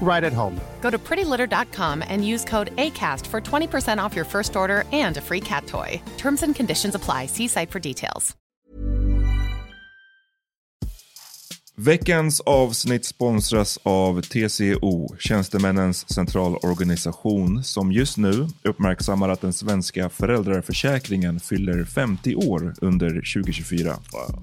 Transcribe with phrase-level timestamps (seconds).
[0.00, 0.60] right at home.
[0.80, 5.20] Go to prettylitter.com and use code ACAST for 20% off your first order and a
[5.20, 6.00] free cat toy.
[6.16, 7.26] Terms and conditions apply.
[7.26, 8.36] See site for details.
[11.78, 21.40] Veckans avsnitt sponsras av TCO, Tjänstemännens centralorganisation, som just nu uppmärksammar att den svenska föräldraförsäkringen
[21.40, 23.90] fyller 50 år under 2024.
[24.12, 24.42] Wow.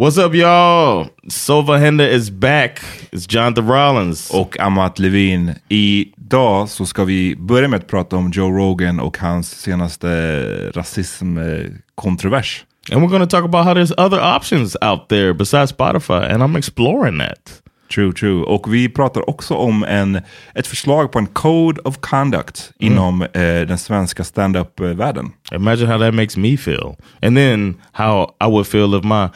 [0.00, 1.08] What's up y'all?
[1.28, 2.80] Sova Henda is back.
[3.12, 4.30] It's Jonathan Rollins.
[4.30, 5.54] Och Amat Levin.
[5.68, 10.08] Idag så ska vi börja med att prata om Joe Rogan och hans senaste
[10.70, 12.64] rasismkontrovers.
[12.92, 16.42] And we're going to talk about how there's other options out there besides Spotify and
[16.42, 17.62] I'm exploring that.
[17.94, 18.42] True, true.
[18.42, 20.20] Och vi pratar också om en,
[20.54, 25.32] ett förslag på en code of conduct inom eh, den svenska stand-up-världen.
[25.52, 26.96] Imagine how that makes me feel.
[27.22, 29.28] And then how I would feel if my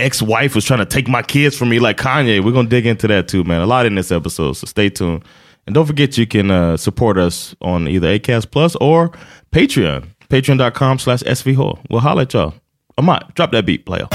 [0.00, 2.42] ex-wife was trying to take my kids from me like Kanye.
[2.44, 3.60] We're to dig into that too, man.
[3.60, 5.24] A lot in this episode, so stay tuned.
[5.66, 9.10] And don't forget you can uh, support us on either ACAST Plus or
[9.52, 10.08] Patreon.
[10.28, 11.78] Patreon.com slash SVHO.
[11.90, 12.54] We'll holler at y'all.
[12.98, 14.08] Amat, drop that beat, player.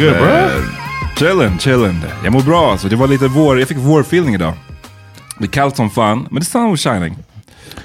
[0.00, 0.26] Good, bro.
[0.28, 0.62] Eh,
[1.16, 1.94] Chillen, chillen.
[2.24, 2.88] Jag mår bra alltså.
[2.88, 4.52] Det var lite vår, jag fick vårfeeling idag.
[5.38, 7.16] Det är kallt som fan, men the sun was shining.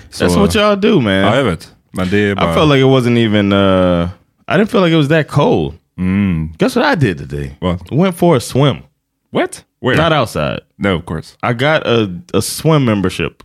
[0.10, 1.14] Så- That's what y'all do, man.
[1.14, 1.72] Ja, jag vet.
[1.92, 2.52] Men det är bara...
[2.52, 3.54] I felt like it wasn't even.
[3.54, 4.08] Uh,
[4.48, 5.74] I didn't feel like it was that cold.
[6.58, 7.56] Guess what I did today?
[7.62, 7.92] What?
[7.92, 8.78] Went for a swim.
[9.32, 9.64] What?
[9.82, 9.96] Where?
[9.98, 10.60] Not outside.
[10.78, 11.36] No, of course.
[11.44, 13.44] I got a, a swim membership.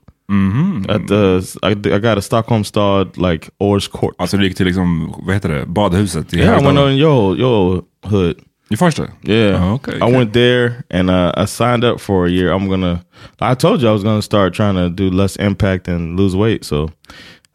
[0.88, 4.14] At the I, I got a Stockholm stad like Ors Court.
[4.19, 6.34] Alltså du gick till liksom, vad heter det, badhuset?
[6.34, 8.34] i yeah, I went on your your hood.
[8.70, 9.00] You first?
[9.22, 9.58] Yeah.
[9.61, 10.17] Oh, okay, I okay.
[10.17, 12.52] went there and uh, I signed up for a year.
[12.52, 13.05] I'm gonna.
[13.40, 16.64] I told you I was gonna start trying to do less impact and lose weight.
[16.64, 16.90] So,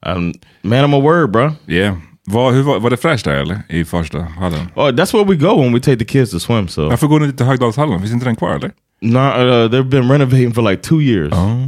[0.04, 0.34] um,
[0.64, 1.52] man, I'm a word, bro.
[1.68, 1.96] Yeah.
[2.28, 3.62] Var, hur var, var det fräscht där eller?
[3.70, 4.68] I första hallen?
[4.76, 6.68] Oh, that's where we go when we take the kids to swim.
[6.68, 8.00] So Varför går ni till Högdalshallen?
[8.00, 8.72] Finns inte den kvar eller?
[9.02, 11.32] no, uh, they've been renovating for like two years.
[11.34, 11.68] Oh.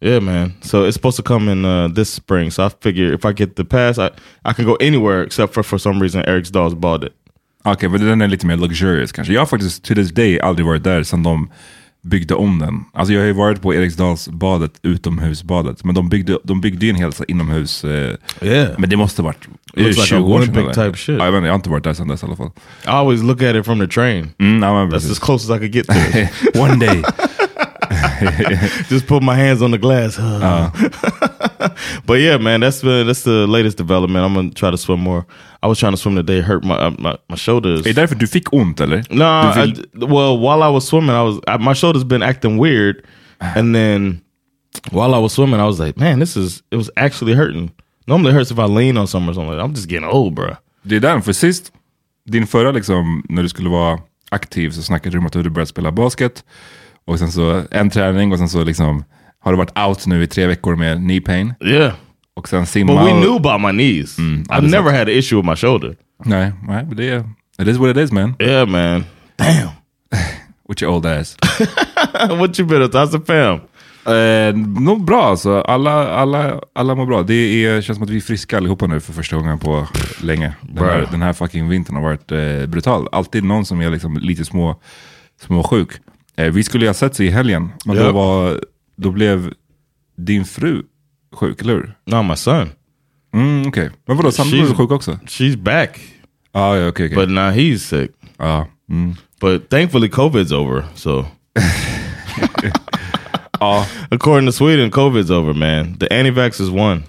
[0.00, 0.54] Yeah, man.
[0.60, 2.50] So it's supposed to come in uh, this spring.
[2.50, 4.10] So I figure if I get the pass, I,
[4.44, 7.12] I can go anywhere except for for some reason Eric's dolls bought it.
[7.66, 9.32] Okej, men den är lite mer luxurious kanske.
[9.34, 11.48] Jag har faktiskt to this day aldrig varit där sedan de
[12.02, 12.84] byggde om den.
[12.92, 15.84] Alltså jag har ju varit på Eriksdalsbadet, utomhusbadet.
[15.84, 17.84] Men de byggde, de byggde ju en hel så inomhus...
[17.84, 18.68] Eh, Yeah.
[18.78, 20.56] Men det måste varit det Looks like 20 a år sedan.
[20.56, 21.18] Olympic type shit.
[21.18, 22.50] Ja, jag, inte, jag har inte varit där sedan dess i alla fall.
[22.84, 24.30] I always look at it from the train.
[24.38, 25.10] Mm, That's precis.
[25.10, 26.56] as close as I could get to it.
[26.60, 27.02] One day.
[28.88, 30.16] Just put my hands on the glass.
[32.06, 34.24] but yeah, man, that's the that's the latest development.
[34.24, 35.26] I'm gonna try to swim more.
[35.62, 37.80] I was trying to swim today, hurt my uh, my, my shoulders.
[37.80, 39.02] är det därför du fick ont eller?
[39.10, 43.04] No, I, well, while I was swimming, I was I, my shoulders been acting weird,
[43.40, 44.20] and then
[44.90, 47.70] while I was swimming, I was like, man, this is it was actually hurting.
[48.06, 49.58] Normally, it hurts if I lean on something or something.
[49.60, 50.56] I'm just getting old, bro.
[50.82, 51.72] Det är den, för sist,
[52.26, 53.98] din förra liksom, när du skulle vara
[54.30, 56.44] aktiv så snackade du om att du börjat spela basket.
[57.06, 59.04] Och sen så en träning och sen så liksom
[59.40, 61.54] har du varit out nu i tre veckor med knee pain.
[61.64, 61.92] Yeah,
[62.36, 62.92] Och sen simma.
[62.92, 64.18] but we och- knew about my knees.
[64.18, 65.96] Mm, I've never had an issue with my shoulder.
[66.24, 67.24] Nej, nej, men det är...
[67.62, 68.34] It is what it is man.
[68.38, 69.04] Yeah, man.
[69.36, 69.68] Damn.
[70.68, 71.36] With your old ass.
[72.38, 72.98] what you been to?
[72.98, 73.60] How's the fam?
[74.14, 75.60] eh, nog bra alltså.
[75.60, 77.22] Alla, alla, alla mår bra.
[77.22, 79.86] Det är, känns som att vi är friska allihopa nu för första gången på
[80.22, 80.52] länge.
[80.62, 83.08] Den här, den här fucking vintern har varit eh, brutal.
[83.12, 84.80] Alltid någon som är liksom lite små,
[85.40, 85.90] små sjuk.
[86.36, 88.12] Eh, vi skulle ju ha sett sig i helgen, men då, Ja.
[88.12, 88.60] var,
[88.96, 89.52] då blev
[90.16, 90.82] din fru
[91.34, 91.94] sjuk, eller hur?
[92.06, 92.68] No, my son.
[93.34, 95.18] Mm, Okej, men vadå, She's- blev sjuk också?
[95.26, 96.00] She's back,
[96.52, 97.16] Ah, ja, okej, okej.
[97.16, 98.10] but now he's sick.
[98.38, 99.14] Ja, mm.
[99.40, 100.84] But thankfully, COVID's over.
[100.94, 101.26] So,
[103.60, 103.86] Ja.
[104.10, 105.94] according to Sweden, COVID's over, man.
[105.98, 107.02] The anti-vaxxers won.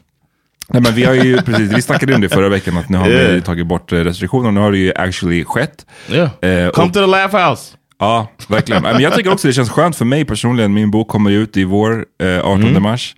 [0.70, 3.10] Nej, men vi har ju precis, vi snackade om det förra veckan att nu har
[3.10, 3.44] vi Yeah.
[3.44, 4.52] tagit bort eh, restriktioner.
[4.52, 5.86] Nu har det ju actually skett.
[6.10, 6.30] Yeah.
[6.42, 7.78] Eh, Come och- to the laugh house.
[8.00, 8.84] Ja, verkligen.
[8.84, 10.74] Men jag tycker också det känns skönt för mig personligen.
[10.74, 13.16] Min bok kommer ut i vår, eh, 18 mars.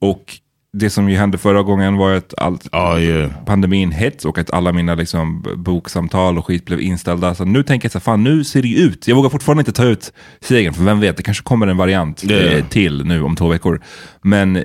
[0.00, 0.24] Och
[0.72, 3.30] det som ju hände förra gången var att allt, Oh yeah.
[3.46, 7.34] pandemin hit och att alla mina liksom, boksamtal och skit blev inställda.
[7.34, 9.08] Så nu tänker jag så här, fan nu ser det ut.
[9.08, 12.24] Jag vågar fortfarande inte ta ut segern, för vem vet, det kanske kommer en variant
[12.24, 12.54] Yeah.
[12.54, 13.80] eh, till nu om två veckor.
[14.22, 14.62] Men eh,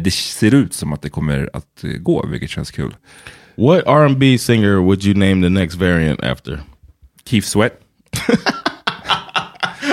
[0.00, 2.94] det ser ut som att det kommer att eh, gå, vilket känns kul.
[3.56, 6.60] What R&B singer would you name the next variant after?
[7.30, 7.72] Keith Sweat.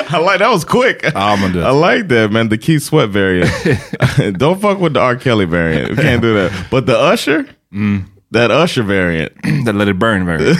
[0.10, 1.02] I like that was quick.
[1.16, 1.64] Oh, du vet.
[1.64, 2.50] I like that, man.
[2.50, 3.50] The Keith Sweat variant.
[4.38, 5.16] Don't fuck with the R.
[5.16, 5.92] Kelly variant.
[5.92, 6.68] We can't do that.
[6.70, 8.06] But the Usher, mm.
[8.32, 9.34] that Usher variant.
[9.66, 10.60] The Let It Burn variant.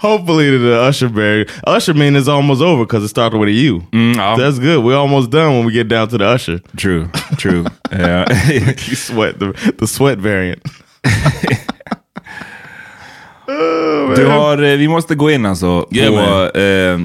[0.00, 1.50] Hopefully the Usher variant.
[1.64, 3.80] Usher mean is almost over because it started with a U.
[3.92, 4.18] Mm, oh.
[4.18, 4.36] ja.
[4.36, 4.84] That's good.
[4.84, 6.58] We're almost done when we get down to the Usher.
[6.76, 7.64] True, true.
[7.92, 8.24] yeah.
[8.76, 10.62] Keith Sweat, the, the Sweat variant.
[14.16, 15.80] Du har, eh, vi måste gå in alltså.
[15.82, 17.00] På, eh,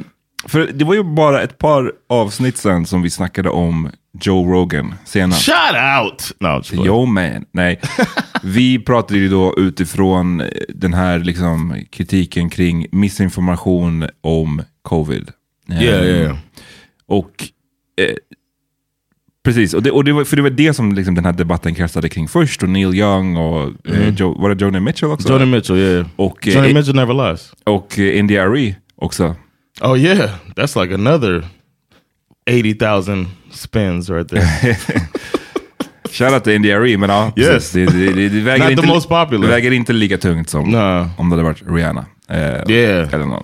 [0.47, 3.89] för det var ju bara ett par avsnitt sen som vi snackade om
[4.21, 5.45] Joe Rogan senast.
[5.45, 6.31] Shout out!
[6.39, 6.85] No.
[6.85, 7.79] Yo man, nej.
[8.43, 15.29] Vi pratade ju då utifrån eh, den här liksom kritiken kring missinformation om covid.
[15.69, 16.37] Yeah, yeah, yeah.
[17.07, 17.31] Och
[18.01, 18.15] eh,
[19.43, 21.75] precis, och det, och det var, för det var det som liksom den här debatten
[21.75, 22.63] kretsade kring först.
[22.63, 25.29] Och Neil Young och eh, Joe, var det Joni Mitchell också?
[25.33, 26.05] Joni Mitchell, yeah.
[26.15, 27.53] Och, eh, Joni Mitchell never lies.
[27.63, 29.35] och eh, India Arie också.
[29.81, 31.43] Oh yeah, that's like another
[32.45, 34.75] eighty thousand spins right there.
[36.11, 37.71] Shoutout till India Arie, men ja, Yes.
[37.71, 39.41] det, det, det, väger Not the inte, most popular.
[39.47, 41.09] det väger inte lika tungt som No.
[41.17, 42.05] om det hade varit Rihanna.
[42.29, 42.37] Eh,
[42.71, 43.13] Yeah.
[43.13, 43.43] Eller någon.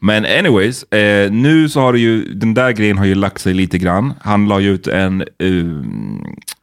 [0.00, 3.54] Men anyways, eh, nu så har det ju, den där grejen har ju lagt sig
[3.54, 4.14] lite grann.
[4.20, 5.84] Han la ju ut en, uh,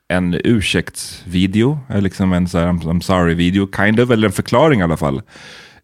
[0.07, 4.79] en ursäktsvideo, eh, liksom en så här, I'm, I'm sorry-video, kind of, eller en förklaring
[4.79, 5.21] i alla fall.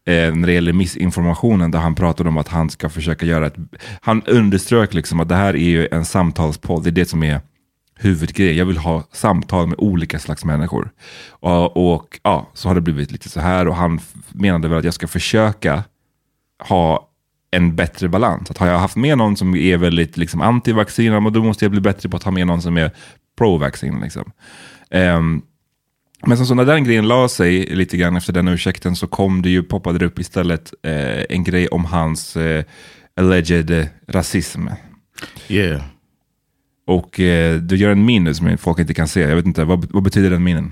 [0.06, 3.56] Eh, när det gäller missinformationen där han pratade om att han ska försöka göra ett...
[4.02, 7.42] Han underströk liksom att det här är ju en samtalspodd, det är det som är
[7.96, 8.58] huvudgrej.
[8.58, 10.92] Jag vill ha samtal med olika slags människor.
[11.30, 14.86] Och, och ja, så har det blivit lite så här och han menade väl att
[14.86, 15.84] jag ska försöka
[16.70, 17.11] ha
[17.52, 18.52] en bättre balans.
[18.52, 21.82] Att har jag haft med någon som är väldigt liksom, anti-vaccin, då måste jag bli
[21.82, 22.92] bättre på att ha med någon som är
[23.38, 24.00] pro-vaccin.
[24.02, 24.32] Liksom.
[24.92, 25.42] Ehm,
[26.26, 29.42] men som så när den grejen la sig lite grann efter den ursäkten så kom
[29.42, 32.64] det ju, poppade det upp istället eh, en grej om hans eh,
[33.16, 34.68] alleged rasism.
[35.48, 35.82] yeah.
[36.88, 39.20] Och eh, du gör en min som folk inte kan se.
[39.20, 40.72] Jag vet inte, vad, vad betyder den minen?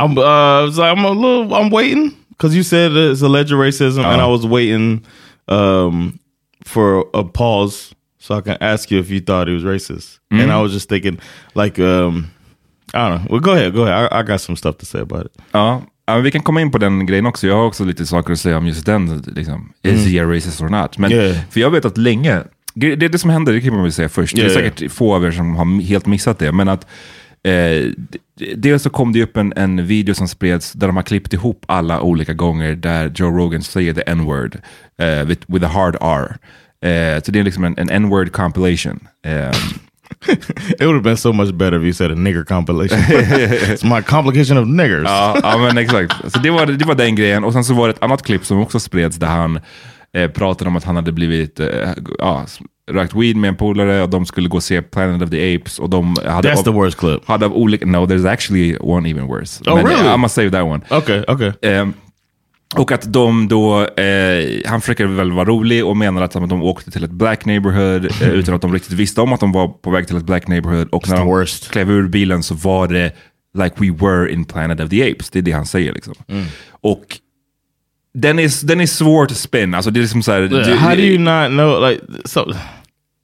[0.00, 4.26] I'm uh I'm a little I'm waiting because you said it's alleged racism and I
[4.26, 5.04] was waiting
[5.48, 6.18] um
[6.64, 10.18] for a pause so I can ask you if you thought he was racist.
[10.30, 11.18] And I was just thinking
[11.54, 12.26] like um
[12.94, 13.26] I don't know.
[13.30, 13.74] Well, go ahead.
[13.74, 14.08] Go ahead.
[14.12, 15.32] I, I got some stuff to say about it.
[15.52, 15.82] Ja,
[16.22, 17.46] vi kan komma in på den grejen också.
[17.46, 19.22] Jag har också lite saker att säga om just den.
[19.26, 19.72] Liksom.
[19.82, 20.98] Is he a racist or not?
[20.98, 21.36] Men, Yeah.
[21.50, 22.42] För jag vet att länge,
[22.74, 24.36] det, det som händer, det kan man väl säga först.
[24.36, 26.52] Det Yeah, är säkert få av er som har helt missat det.
[26.52, 26.86] Men att
[27.42, 27.92] eh,
[28.56, 31.64] dels så kom det upp en, en video som spreds där de har klippt ihop
[31.68, 34.60] alla olika gånger där Joe Rogan säger the n-word
[34.98, 36.36] eh, with, with a hard R.
[36.88, 39.00] Eh, så det är liksom en, en n-word compilation.
[39.26, 39.50] Eh,
[40.28, 42.98] It would have been so much better if you said a nigger compilation.
[43.08, 45.04] it's my complication of niggers.
[45.04, 46.32] Ja, ja men exakt.
[46.32, 47.44] Så det var, det var den grejen.
[47.44, 49.60] Och sen så var det ett annat klipp som också spreds där han
[50.14, 52.46] eh, pratade om att han hade blivit, eh, ja,
[52.88, 55.78] rökt weed med en polare och de skulle gå och se Planet of the Apes
[55.78, 56.52] och de hade...
[56.52, 57.28] That's the worst clip.
[57.28, 59.70] Hade av olika, no, there's actually one even worse.
[59.70, 60.02] Oh, men, really?
[60.02, 60.80] I'm gonna save that one.
[60.90, 61.52] Okay, okay.
[61.62, 61.92] Ehm,
[62.76, 66.90] och att de då, eh, han försöker väl vara rolig och menar att de åkte
[66.90, 69.90] till ett black neighborhood eh, utan att de riktigt visste om att de var på
[69.90, 70.88] väg till ett black neighborhood.
[70.88, 71.70] Och när the de worst.
[71.70, 73.12] klev ur bilen så var det
[73.58, 75.30] like we were in Planet of the Apes.
[75.30, 76.14] Det är det han säger liksom.
[76.28, 76.44] Mm.
[76.70, 77.18] Och
[78.14, 79.74] den är, den är svår att spin.
[79.74, 81.90] Alltså det är liksom så här, How do you not know?
[81.90, 82.52] Like, so,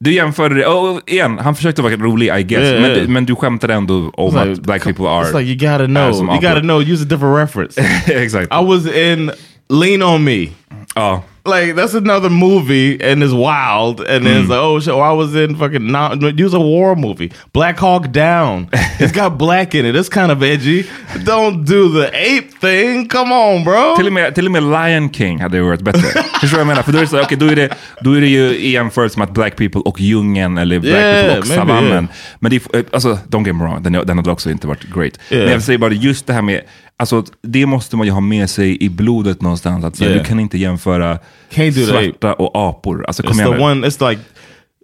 [0.00, 3.02] du jämförde det, oh, igen, han försökte vara rolig I guess, Yeah, men, yeah.
[3.02, 5.24] du- men du skämtade ändå om it's att black people are...
[5.24, 6.10] It's like you gotta know.
[6.34, 6.80] You gotta know.
[6.82, 7.80] Use a different reference.
[8.22, 8.52] Exakt.
[8.52, 9.30] I was in
[9.68, 10.48] Lean on Me.
[10.94, 11.22] Ja.
[11.46, 14.52] Like that's another movie and it's wild and then it's hmm.
[14.52, 18.12] like oh shit oh, I was in fucking not use a war movie Black Hawk
[18.12, 20.86] Down it's got black in it it's kind of edgy
[21.24, 25.12] don't do the ape thing come on bro Till och, med, till och med Lion
[25.12, 26.00] King hade ju varit bättre.
[26.00, 26.82] Förstår du vad jag menar?
[26.82, 28.70] För då är det, så, här, okej, då är det, då är det ju i
[28.70, 31.90] jämförelse med att Black People och djungeln eller Black Yeah, People och savannen.
[31.90, 32.04] yeah.
[32.38, 35.12] Men det, är- alltså, don't get me wrong, den, den hade också inte varit great.
[35.30, 35.44] Yeah.
[35.44, 36.60] Men jag säger bara just det här med,
[36.96, 39.84] alltså det måste man ju ha med sig i blodet någonstans.
[39.84, 40.18] Att, så Yeah.
[40.18, 41.18] Du kan inte jämföra
[41.50, 43.04] svarta och apor.
[43.06, 44.22] Alltså kom it's the one it's like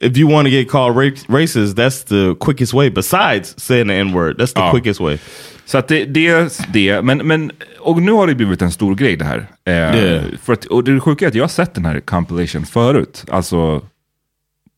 [0.02, 3.94] if you want to get called ra- racist that's the quickest way besides saying the
[3.94, 4.70] n-word that's the Ja.
[4.72, 5.18] quickest way
[5.64, 7.02] Så att det, det det.
[7.02, 7.50] Men, men,
[7.80, 9.46] och nu har det blivit en stor grej det här.
[9.66, 10.24] Eh, Yeah.
[10.42, 13.24] för att, och det sjuka är att jag har sett den här compilation förut.
[13.30, 13.78] Alltså,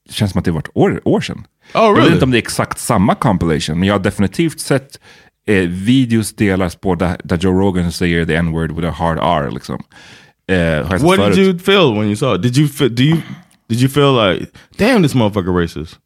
[0.08, 1.36] det känns som att det har varit år, år sedan.
[1.74, 2.12] Oh, Jag vet really?
[2.14, 5.00] inte om det är exakt samma compilation, men jag har definitivt sett
[5.46, 9.50] eh, videos delas på där, där Joe Rogan säger the n-word with a hard R.
[9.50, 9.82] Liksom.
[10.46, 13.18] Eh, what did you feel when you saw it did you fe- do you
[13.68, 14.46] did you feel like
[14.76, 15.98] damn this motherfucker racist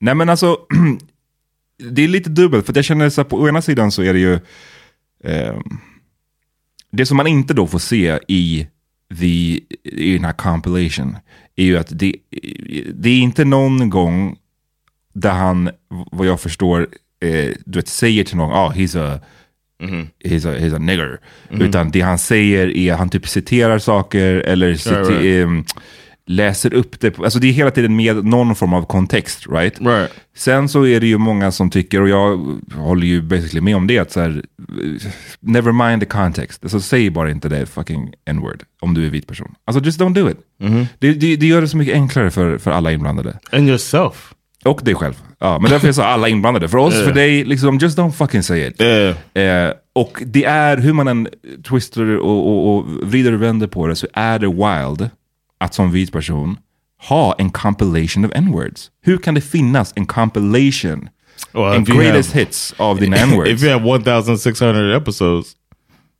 [0.00, 0.58] Nej men alltså,
[1.90, 2.66] det är lite dubbelt.
[2.66, 4.38] För jag känner så här, på ena sidan så är det ju...
[5.24, 5.62] ehm,
[6.92, 8.66] det som man inte då får se i,
[9.20, 11.16] the, i den här compilation
[11.56, 12.14] är ju att det,
[12.94, 14.36] det är inte någon gång
[15.14, 16.88] där han, vad jag förstår,
[17.24, 19.20] eh, du vet, säger till någon, ah, he's a,
[20.24, 21.20] he's a, he's a nigger.
[21.50, 25.44] Utan det han säger är, han typ citerar saker eller cite, right.
[25.44, 25.64] ehm,
[26.26, 27.18] läser upp det.
[27.18, 29.80] Alltså det är hela tiden med någon form av kontext, right?
[29.80, 33.76] right Sen så är det ju många som tycker, och jag håller ju basically med
[33.76, 34.42] om det, att så här,
[35.40, 36.64] never mind the context.
[36.64, 39.54] Alltså säg bara inte det fucking n-word om du är vit person.
[39.64, 40.38] Alltså just don't do it.
[40.98, 43.38] Det, det, det gör det så mycket enklare för, för alla inblandade.
[43.52, 44.32] and yourself
[44.66, 45.14] Och dig själv.
[45.38, 46.68] Ja, men därför är så alla inblandade.
[46.68, 48.80] För oss, för dig, liksom just don't fucking say it.
[48.82, 51.28] yeah Eh, och det är, hur man än
[51.68, 55.10] twistar och, och, och vrider och vänder på det, så är det wild
[55.60, 56.56] att som vit person
[57.08, 58.90] ha en compilation of n-words.
[59.02, 61.08] Hur kan det finnas en compilation,
[61.52, 63.62] Well, en if greatest have- hits av dina if n-words?
[63.62, 65.46] you have 1600 episodes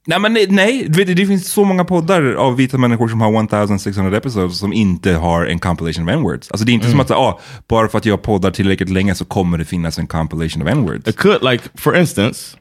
[0.06, 3.44] nej, men nej, nej, det, det finns så många poddar av vita människor som har
[3.44, 6.50] 1600 episodes som inte har en compilation of n-words.
[6.50, 9.24] Alltså det är inte som att, ah, bara för att jag poddar tillräckligt länge så
[9.24, 11.08] kommer det finnas en compilation of n-words.
[11.08, 12.56] It could, like, for instance,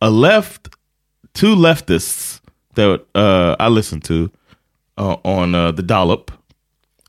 [0.00, 0.60] a left,
[1.32, 2.40] two leftists
[2.74, 4.28] that uh, I listen to
[4.98, 6.30] uh, on uh, the Dollop,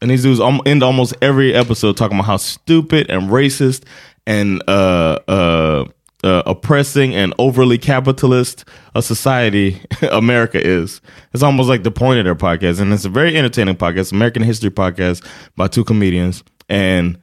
[0.01, 3.83] and these dudes end almost every episode talking about how stupid and racist
[4.25, 5.85] and uh, uh,
[6.23, 11.01] uh, oppressing and overly capitalist a society America is.
[11.33, 14.43] It's almost like the point of their podcast, and it's a very entertaining podcast, American
[14.43, 17.19] history podcast by two comedians, and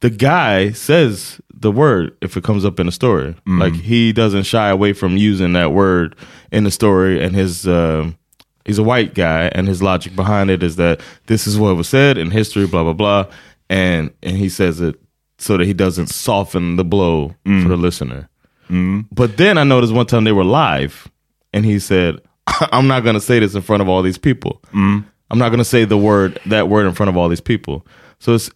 [0.00, 3.34] the guy says the word if it comes up in a story.
[3.46, 6.14] Like he doesn't shy away from using that word
[6.52, 7.24] in the story.
[7.24, 8.18] And his um
[8.66, 11.88] he's a white guy, and his logic behind it is that this is what was
[11.88, 13.26] said in history, blah blah blah,
[13.70, 15.00] and and he says it
[15.38, 17.62] so that he doesn't soften the blow mm.
[17.62, 18.28] for the listener.
[18.70, 19.06] Mm.
[19.12, 21.08] But then I noticed one time they were live,
[21.52, 22.20] and he said,
[22.72, 24.60] "I'm not going to say this in front of all these people.
[24.72, 25.04] Mm.
[25.30, 27.86] I'm not going to say the word that word in front of all these people."
[28.18, 28.50] So it's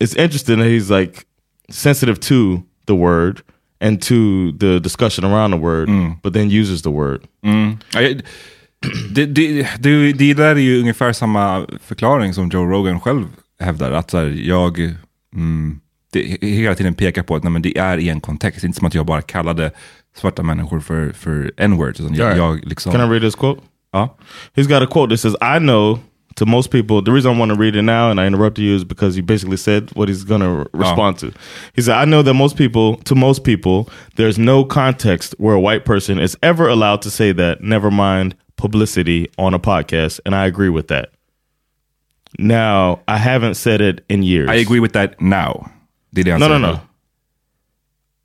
[0.00, 1.26] it's interesting that he's like
[1.70, 3.42] sensitive to the word
[3.80, 5.88] and to the discussion around the word,
[6.22, 7.26] but then uses the word.
[7.42, 8.22] Ja, jag-
[9.10, 13.26] Det, det, det, det där är ju ungefär samma förklaring som Joe Rogan själv
[13.60, 13.92] hävdar.
[13.92, 14.78] Att så här, jag,
[15.34, 18.60] mm, det hela tiden pekar på att nej, men det är i en kontext.
[18.60, 19.70] Det är inte som att jag bara kallade
[20.16, 22.00] svarta människor för, för n-words.
[22.00, 22.38] utan Jag, right.
[22.38, 23.60] jag liksom, Can I read this quote?
[23.92, 24.16] Ja.
[24.54, 25.98] He's got a quote that says, I know
[26.36, 28.76] to most people, the reason I want to read it now and I interrupted you
[28.76, 31.32] is because he basically said what he's going to respond to.
[31.74, 35.60] He said, I know that most people, to most people, there's no context where a
[35.60, 40.20] white person is ever allowed to say that, never mind publicity on a podcast.
[40.24, 41.10] And I agree with that.
[42.38, 44.48] Now, I haven't said it in years.
[44.48, 45.70] I agree with that now.
[46.10, 46.78] Det han No, no, no.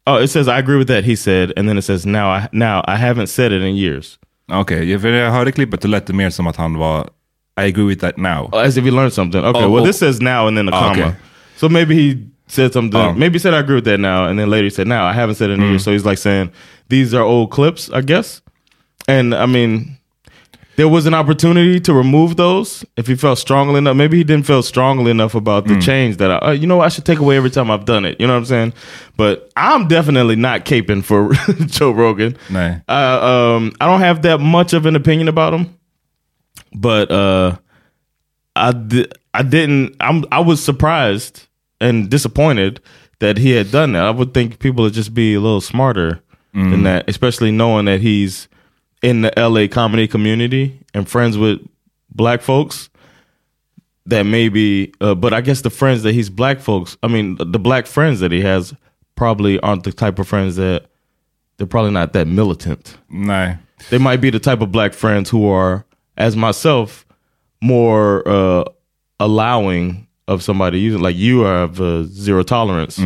[0.06, 1.04] Oh, it says I agree with that.
[1.06, 2.30] He said, and then it says now.
[2.30, 4.20] I now I haven't said it in years.
[4.52, 7.10] Okej, ja, för jag hörde klippet det lät mer som att han var
[7.62, 8.50] I agree with that now.
[8.54, 9.44] As if he learned something.
[9.46, 9.86] Okay, Oh, well, oh.
[9.88, 10.92] this says now and then a Oh, comma.
[10.92, 11.12] okay.
[11.56, 13.00] So maybe he said something.
[13.02, 13.14] Oh.
[13.14, 15.14] Maybe he said I agree with that now, and then later he said now I
[15.14, 15.70] haven't said it in Mm.
[15.70, 15.84] years.
[15.84, 16.50] So he's like saying
[16.90, 18.42] these are old clips, I guess.
[19.08, 19.98] And I mean,
[20.76, 23.96] there was an opportunity to remove those if he felt strongly enough.
[23.96, 25.68] Maybe he didn't feel strongly enough about Mm.
[25.76, 28.06] the change that I, uh, you know, I should take away every time I've done
[28.06, 28.20] it.
[28.20, 28.74] You know what I'm saying?
[29.16, 31.32] But I'm definitely not caping for
[31.68, 32.36] Joe Rogan.
[32.90, 32.92] Uh,
[33.58, 35.76] um, I don't have that much of an opinion about him,
[36.74, 37.58] but uh,
[38.56, 39.96] I di- I didn't.
[40.00, 41.48] I'm I was surprised
[41.82, 42.80] and disappointed
[43.20, 44.04] that he had done that.
[44.06, 46.20] I would think people would just be a little smarter
[46.54, 48.48] than that, especially knowing that he's
[49.04, 51.60] in the LA comedy community and friends with
[52.10, 52.90] black folks.
[54.06, 56.98] That maybe, uh, but I guess the friends that he's black folks.
[57.04, 58.74] I mean, the black friends that he has
[59.16, 60.88] probably aren't the type of friends that
[61.56, 62.98] they're probably not that militant.
[63.10, 63.60] Nej.
[63.90, 65.86] They might be the type of black friends who are,
[66.18, 67.06] as myself,
[67.62, 68.66] more uh,
[69.20, 71.02] allowing of somebody using.
[71.02, 73.00] Like you have a zero tolerance,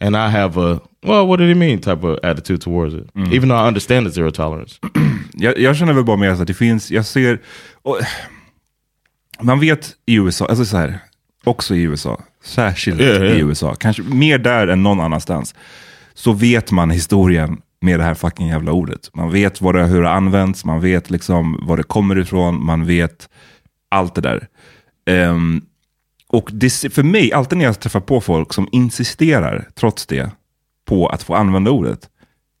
[0.00, 3.10] and I have a well, what did he mean type of attitude towards it.
[3.32, 4.78] Even though I understand the zero tolerance.
[5.34, 7.40] Jag, jag känner väl bara mer så att det finns, jag ser,
[7.82, 7.98] och,
[9.40, 10.98] man vet i USA, alltså så här,
[11.44, 13.24] också i USA, särskilt Ja, ja.
[13.24, 15.54] i USA, kanske mer där än någon annanstans,
[16.14, 19.10] så vet man historien med det här fucking jävla ordet.
[19.14, 22.86] Man vet vad det, hur det används, man vet liksom var det kommer ifrån, man
[22.86, 23.28] vet
[23.88, 24.48] allt det där.
[25.06, 25.62] Ehm,
[26.32, 30.30] och det, för mig, alltid när jag träffar på folk som insisterar, trots det,
[30.88, 31.98] på att få använda ordet,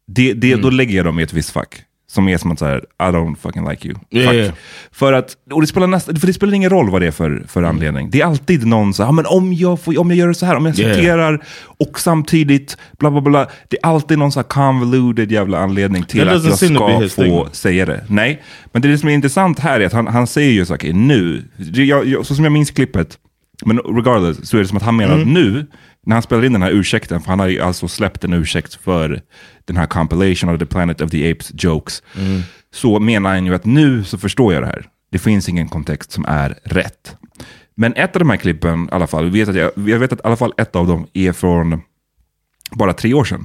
[0.06, 0.62] det, det, Mm.
[0.62, 1.82] då lägger jag dem i ett visst fack.
[2.10, 3.94] Som är som att säga, I don't fucking like you.
[4.26, 4.34] Fuck.
[4.34, 4.52] ja.
[4.92, 7.42] För att, och det spelar, nästan, för det spelar ingen roll vad det är för,
[7.48, 7.70] för Mm.
[7.76, 8.10] anledning.
[8.10, 10.34] Det är alltid någon så här, "Ja, men om jag, får, om jag gör det
[10.34, 10.94] så här, om jag Ja, ja.
[10.94, 13.46] citerar och samtidigt bla bla bla.
[13.68, 17.48] Det är alltid någon så här convoluted jävla anledning till That att jag ska få
[17.52, 18.04] säga det.
[18.08, 18.42] Nej,
[18.72, 21.44] men det som är intressant här är att han, han säger ju saker nu.
[21.56, 23.18] Det- Jag, jag, så som jag minns klippet,
[23.66, 25.28] men regardless, så är det som att han menar Mm.
[25.28, 25.66] att nu,
[26.06, 28.74] när han spelar in den här ursäkten, för han har ju alltså släppt en ursäkt
[28.74, 29.20] för
[29.64, 32.40] den här compilation of the Planet of the Apes jokes, Mm.
[32.74, 34.84] så menar han ju att nu så förstår jag det här.
[35.12, 37.16] Det finns ingen kontext som är rätt.
[37.76, 40.18] Men ett av de här klippen, i alla fall, vet att jag, jag vet att
[40.18, 41.80] i alla fall ett av dem är från
[42.72, 43.44] bara tre år sedan.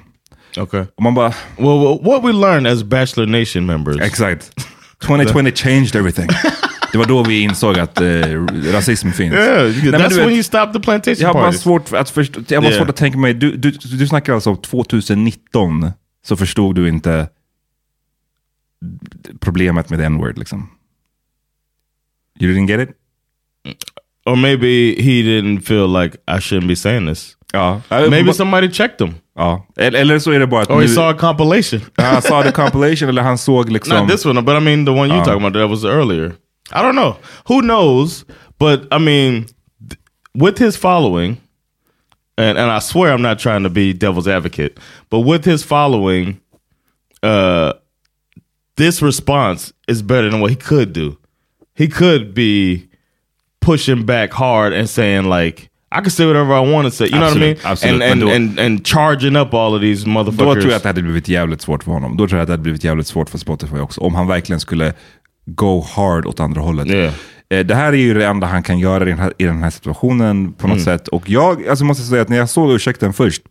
[0.58, 0.86] Okay.
[0.96, 4.02] Och man bara, Well, well, what we learned as Bachelor Nation members.
[4.02, 4.52] exakt.
[5.06, 6.30] 2020 changed everything.
[6.96, 8.08] Det var då vi insåg att eh,
[8.74, 9.34] rasism finns.
[9.34, 12.42] Yeah, Nej, that's du when you stop the plantation Jag har bara svårt att förstå,
[12.48, 12.78] jag har Yeah.
[12.78, 15.92] svårt att tänka mig, du, du, du snackar alltså om 2019,
[16.28, 17.30] så förstod du inte
[19.40, 20.70] problemet med n-word liksom.
[22.40, 22.96] You didn't get it?
[24.26, 27.38] Or maybe he didn't feel like I shouldn't be saying this.
[27.54, 27.82] Ja.
[27.90, 29.16] Maybe somebody checked him.
[29.36, 29.68] Ja.
[29.78, 31.82] Eller, så är det bara att Or he nu, saw a compilation.
[31.98, 33.98] han sa the compilation, eller han såg liksom...
[33.98, 35.26] Not this one, but I mean the one you Oh.
[35.26, 36.32] talking about that was earlier.
[36.72, 37.18] I don't know.
[37.48, 38.26] Who knows?
[38.58, 39.48] But I mean,
[39.88, 40.00] th-
[40.34, 41.38] with his following,
[42.38, 44.78] and and I swear I'm not trying to be devil's advocate,
[45.10, 46.40] but with his following,
[47.24, 47.74] uh,
[48.76, 51.18] this response is better than what he could do.
[51.76, 52.88] He could be
[53.62, 55.70] pushing back hard and saying like.
[55.92, 57.06] I can say whatever I want to say.
[57.06, 58.00] You know what I absolut.
[58.00, 58.02] mean?
[58.02, 60.38] And and, and and charging up all of these motherfuckers.
[60.38, 62.18] Då tror jag att det hade blivit jävligt svårt för honom.
[62.18, 64.02] Då tror jag att det hade blivit jävligt svårt för Spotify också.
[64.02, 64.94] Om han verkligen skulle
[65.46, 66.88] go hard åt andra hållet.
[66.88, 67.14] Yeah.
[67.66, 69.70] Det här är ju det enda han kan göra i den här, i den här
[69.70, 71.08] situationen på något sätt.
[71.08, 73.42] Och jag alltså måste säga att när jag såg ursäkten först,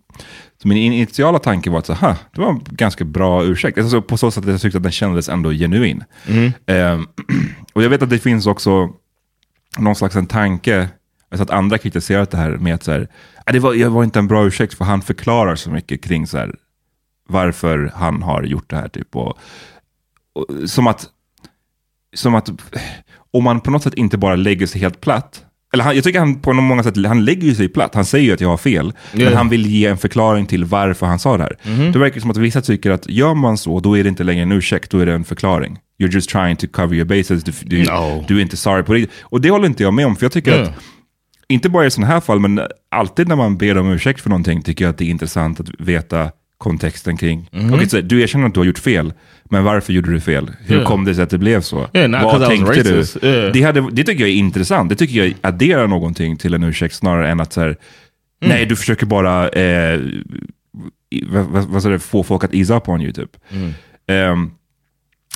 [0.62, 3.78] så min initiala tanke var att så, "Ha, det var en ganska bra ursäkt.
[3.78, 6.04] Alltså på så sätt att jag tyckte att den kändes ändå genuin.
[6.66, 7.00] Eh,
[7.72, 8.88] och jag vet att det finns också
[9.78, 10.88] någon slags en tanke,
[11.30, 13.08] alltså att andra kritiserat det här med att så här,
[13.46, 16.26] "Ah, det, var, det var inte en bra ursäkt för han förklarar så mycket kring
[16.26, 16.54] så här,
[17.28, 18.88] varför han har gjort det här.
[18.88, 19.38] Typ, och,
[20.32, 21.06] och, som, att,
[22.14, 22.48] som att
[23.32, 26.18] om man på något sätt inte bara lägger sig helt platt, eller han, jag tycker
[26.18, 27.94] han på många sätt, han lägger sig platt.
[27.94, 29.36] Han säger ju att jag har fel, men Ja.
[29.36, 31.90] han vill ge en förklaring till varför han sa det här.
[31.92, 34.42] Det verkar som att vissa tycker att gör man så, då är det inte längre
[34.42, 35.78] en ursäkt, då är det en förklaring.
[36.02, 38.24] You're just trying to cover your bases, du, du, No.
[38.28, 39.10] du är inte sorry på det.
[39.22, 40.62] Och det håller inte jag med om, för jag tycker Ja.
[40.62, 40.72] att
[41.48, 44.62] inte bara i sådana här fall, men alltid när man ber om ursäkt för någonting
[44.62, 46.30] tycker jag att det är intressant att veta
[46.64, 47.48] kontexten kring.
[47.52, 47.74] Mhm.
[47.74, 49.12] Okej, så du erkänner att du har gjort fel,
[49.44, 50.50] men varför gjorde du fel?
[50.60, 50.86] Hur Yeah.
[50.88, 51.88] kom det sig att det blev så?
[51.94, 53.28] Yeah, Vad tänkte du?
[53.28, 53.52] Yeah.
[53.52, 54.88] Det, hade, det tycker jag är intressant.
[54.90, 57.76] Det tycker jag adderar någonting till en ursäkt snarare än att så här,
[58.42, 58.56] Mm.
[58.56, 60.00] nej, du försöker bara eh,
[61.28, 63.30] vad, vad, du, få folk att ease up on you typ.
[63.50, 63.72] Mm.
[64.08, 64.50] Ehm,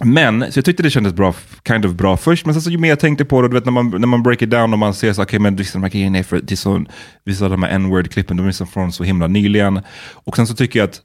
[0.04, 1.34] men, så jag tyckte det kändes bra,
[1.68, 3.64] kind of bra först, men sen så ju mer jag tänkte på det, du vet
[3.64, 5.82] när man, när man break it down och man ser så, okej men av de
[5.82, 6.84] här grejerna är för, det är så,
[7.24, 9.80] vissa av de här n-word-klippen, de är så från så himla nyligen.
[10.12, 11.00] Och sen så tycker jag att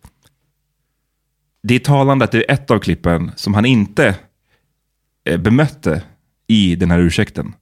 [1.63, 4.15] det är talande att det är ett av klippen som han inte
[5.29, 6.03] eh, bemötte
[6.47, 7.53] i den här ursäkten.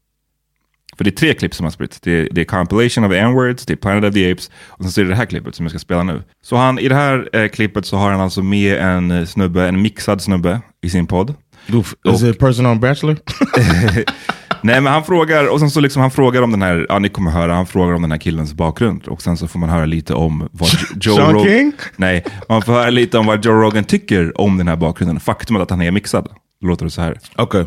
[0.98, 2.00] För det är tre klipp som har spritts.
[2.00, 4.92] Det är, det är compilation of n-words, det är Planet of the Apes och sen
[4.92, 6.24] så är det det här klippet som jag ska spela nu.
[6.44, 9.68] Så han, i det här eh, klippet så har han alltså med en eh, snubbe,
[9.68, 11.36] en mixad snubbe i sin podd.
[11.74, 13.18] Oof, is it a person on Bachelor?
[14.64, 17.10] Nej men han frågar, och sen så liksom han frågar om den här, ja ni
[17.10, 19.08] kommer höra, han frågar om den här killens bakgrund.
[19.08, 21.72] Och sen så får man höra lite om vad Jo- Joe Sean Rog- King?
[21.98, 25.20] Nej, man får höra lite om vad Joe Rogan tycker om den här bakgrunden.
[25.20, 26.28] Faktumet att han är mixad.
[26.64, 27.18] Låter det så här.
[27.38, 27.66] okay.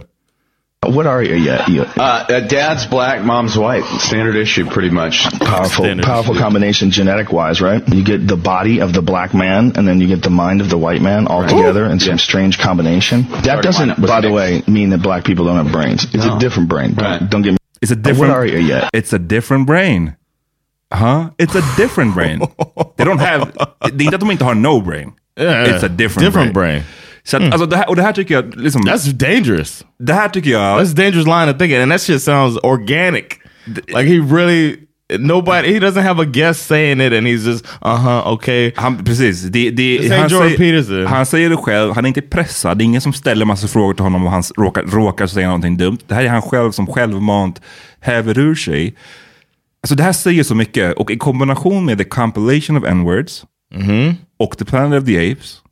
[0.91, 1.35] What are you?
[1.37, 3.85] Yeah, you Uh, uh, dad's black, mom's white.
[3.85, 5.25] Standard issue, pretty much.
[5.41, 6.07] powerful, Standard.
[6.07, 7.83] powerful combination genetic wise, right?
[7.89, 10.69] You get the body of the black man, and then you get the mind of
[10.71, 12.17] the white man all together in some Yeah.
[12.29, 13.27] strange combination.
[13.31, 16.05] That Sorry, doesn't, by the way, mean that black people don't have brains.
[16.15, 16.37] It's No.
[16.37, 16.95] a different brain.
[16.95, 17.31] Don't, Right.
[17.31, 17.59] don't get me.
[17.83, 18.19] It's a different.
[18.19, 18.67] What different, are you?
[18.67, 18.89] Yeah.
[18.93, 20.17] it's a different brain.
[20.93, 21.31] Huh?
[21.39, 22.41] It's a different brain.
[22.97, 23.53] They don't have,
[23.93, 25.13] They don't mean de inte har no brain.
[25.37, 26.83] Yeah, It's a different, different brain.
[26.83, 26.83] brain.
[27.27, 29.85] Så att, alltså det här, och det här tycker jag, liksom, That's dangerous.
[29.99, 33.25] det här tycker jag, That's a dangerous line of thinking, and that shit sounds organic.
[33.87, 34.77] Like he really,
[35.19, 38.73] nobody, he doesn't have a guest saying it, and he's just, uh huh, okay.
[38.77, 39.43] Han, precis.
[39.43, 41.07] Det, det, han, säger, Peterson.
[41.07, 42.79] han säger det själv, han är inte pressad.
[42.79, 45.77] Det är ingen som ställer massa frågor till honom och han råkar, råkar säga någonting
[45.77, 45.99] dumt.
[46.07, 47.61] Det här är han själv som självmant
[48.01, 48.95] häver ur sig.
[49.83, 53.45] Alltså det här säger så mycket och i kombination med the compilation of n-words
[54.37, 55.63] och the planet of the apes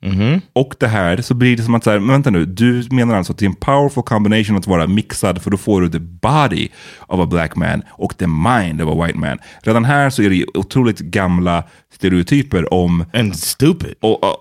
[0.53, 3.17] och det här så blir det som att så här, men vänta nu, du menar
[3.17, 5.99] alltså att det är en powerful combination att vara mixad för då får du the
[5.99, 6.69] body
[7.07, 9.39] of a black man och the mind of a white man.
[9.63, 13.95] Redan här så är det otroligt gamla stereotyper om And stupid.
[14.01, 14.37] och, och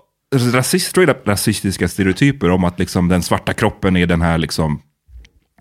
[0.52, 4.80] rasist, straight up rasistiska stereotyper om att liksom den svarta kroppen är den här liksom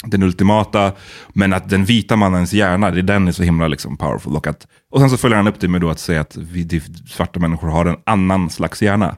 [0.03, 0.91] den ultimata,
[1.33, 4.35] men att den vita mannens hjärna, det är den är så himla liksom powerful.
[4.35, 6.81] Och, att, och sen så följer han upp det med då att säga att vi,
[7.07, 9.15] svarta människor har en annan slags hjärna.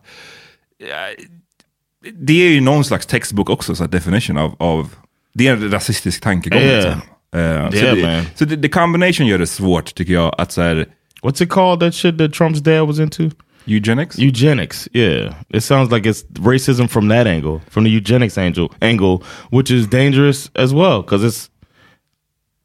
[2.13, 4.89] Det är ju någon slags textbok också, så definition av, av
[5.33, 6.59] det är en rasistisk tankegång.
[6.59, 6.75] Yeah.
[6.75, 7.01] Liksom.
[7.35, 10.61] Eh, så Yeah, det, så det, the combination gör det svårt tycker jag att så
[10.61, 10.87] här,
[11.21, 11.79] What's it called?
[11.79, 13.29] That shit that Trump's dad was into?
[13.65, 14.17] Eugenics?
[14.17, 14.87] Eugenics.
[14.93, 19.71] Yeah, it sounds like it's racism from that angle, from the eugenics angle, angle, which
[19.71, 21.49] is dangerous as well because it's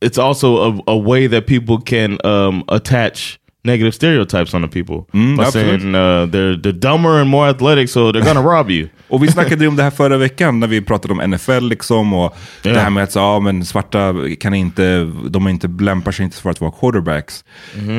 [0.01, 4.97] it's also a, a way that people can um, attach negative stereotypes on the people
[5.13, 5.81] by absolutely.
[5.81, 8.89] saying uh, they're they're dumber and more athletic, so they're gonna rob you.
[9.09, 12.13] Och vi snackade ju om det här förra veckan när vi pratade om NFL liksom
[12.13, 16.25] och det här med att så, ja, men svarta kan inte, de inte, lämpar sig
[16.25, 17.45] inte för att vara quarterbacks.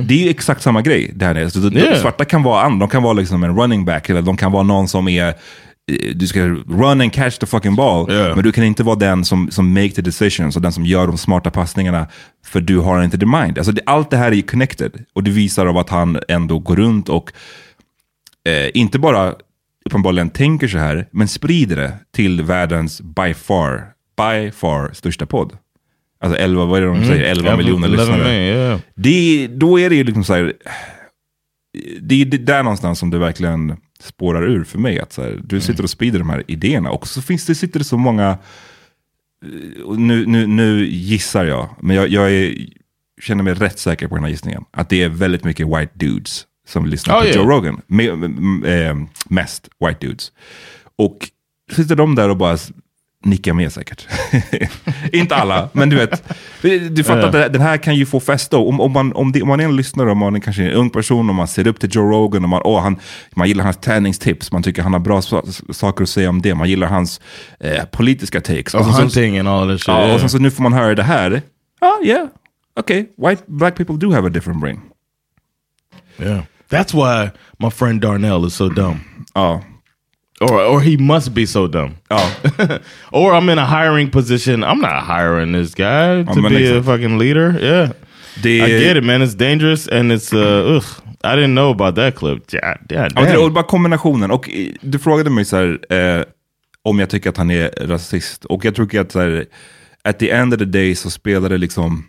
[0.04, 1.12] Det är ju exakt samma grej.
[1.16, 1.50] Det här är.
[1.50, 1.60] Så.
[1.60, 2.02] Yeah.
[2.02, 4.88] Svarta kan vara de kan vara liksom en running back eller de kan vara någon
[4.88, 5.34] som är
[6.16, 8.36] du ska run and catch the fucking ball, Yeah.
[8.36, 11.08] men du kan inte vara den som, som make the decisions och den som gör
[11.08, 12.08] de smarta passningarna,
[12.46, 13.58] för du har inte the mind.
[13.58, 16.76] Alltså det, allt det här är connected, och det visar av att han ändå går
[16.76, 17.32] runt och
[18.50, 19.34] eh, inte bara
[19.86, 23.86] uppenbarligen tänker så här, men sprider det till världens by far,
[24.18, 25.58] by far största podd.
[26.22, 28.18] Alltså 11, vad är det de säger, 11 miljoner 11 lyssnare.
[28.24, 28.80] million, yeah.
[28.96, 30.54] Det, då är det ju liksom så här,
[32.02, 35.00] det är där någonstans som det verkligen spårar ur för mig.
[35.00, 37.80] Att så här, du sitter och sprider de här idéerna och så finns det, sitter
[37.80, 38.38] det så många,
[39.46, 42.56] eh, nu, nu, nu gissar jag, men jag, jag är,
[43.22, 44.66] känner mig rätt säker på den här gissningen.
[44.72, 47.38] Att det är väldigt mycket white dudes som lyssnar Oh, på yeah.
[47.38, 47.82] Joe Rogan.
[47.88, 48.96] Me, m- eh,
[49.30, 50.32] mest white dudes.
[50.96, 51.30] Och
[51.72, 52.58] sitter de där och bara
[53.26, 54.08] nickar med säkert.
[55.14, 56.24] Inte alla, men du vet.
[56.96, 58.56] Du fattar att den här kan ju få fäste.
[58.58, 60.72] Om, om, man, om, det, om man är en lyssnare, om man är kanske en
[60.72, 63.00] ung person, om man ser upp till Joe Rogan, och man, åh, han,
[63.36, 66.56] man gillar hans träningstips, man tycker han har bra sa- saker att säga om det,
[66.56, 67.22] man gillar hans
[67.60, 68.72] eh, politiska takes.
[68.72, 69.88] Sen så- hunting and all that shit.
[69.88, 70.14] Ja, yeah.
[70.14, 71.42] och sen så nu får man höra det här.
[71.82, 72.28] Ja, yeah.
[72.80, 74.80] Okej, white, black people do have a different brain.
[76.20, 76.42] yeah.
[76.70, 77.30] That's why
[77.60, 79.00] my friend Darnell is so dumb.
[79.34, 79.62] Ja,
[80.42, 81.92] Or or he must be so dumb.
[82.10, 82.20] ja.
[83.12, 84.64] or I'm in a hiring position.
[84.64, 87.60] I'm not hiring this guy to men be a fucking leader.
[87.62, 87.90] Yeah.
[88.44, 90.86] Det, I get it man, it's dangerous and it's uh ugh.
[91.24, 92.48] I didn't know about that clip.
[92.48, 92.78] Det är
[93.10, 93.54] damn.
[93.54, 94.32] bara kombinationen.
[94.32, 96.24] Och eh, du frågade mig så här, eh,
[96.84, 98.46] om jag tycker att han är rasist.
[98.46, 99.46] Och jag tycker att så här,
[100.04, 102.06] at the end of the day så spelar det liksom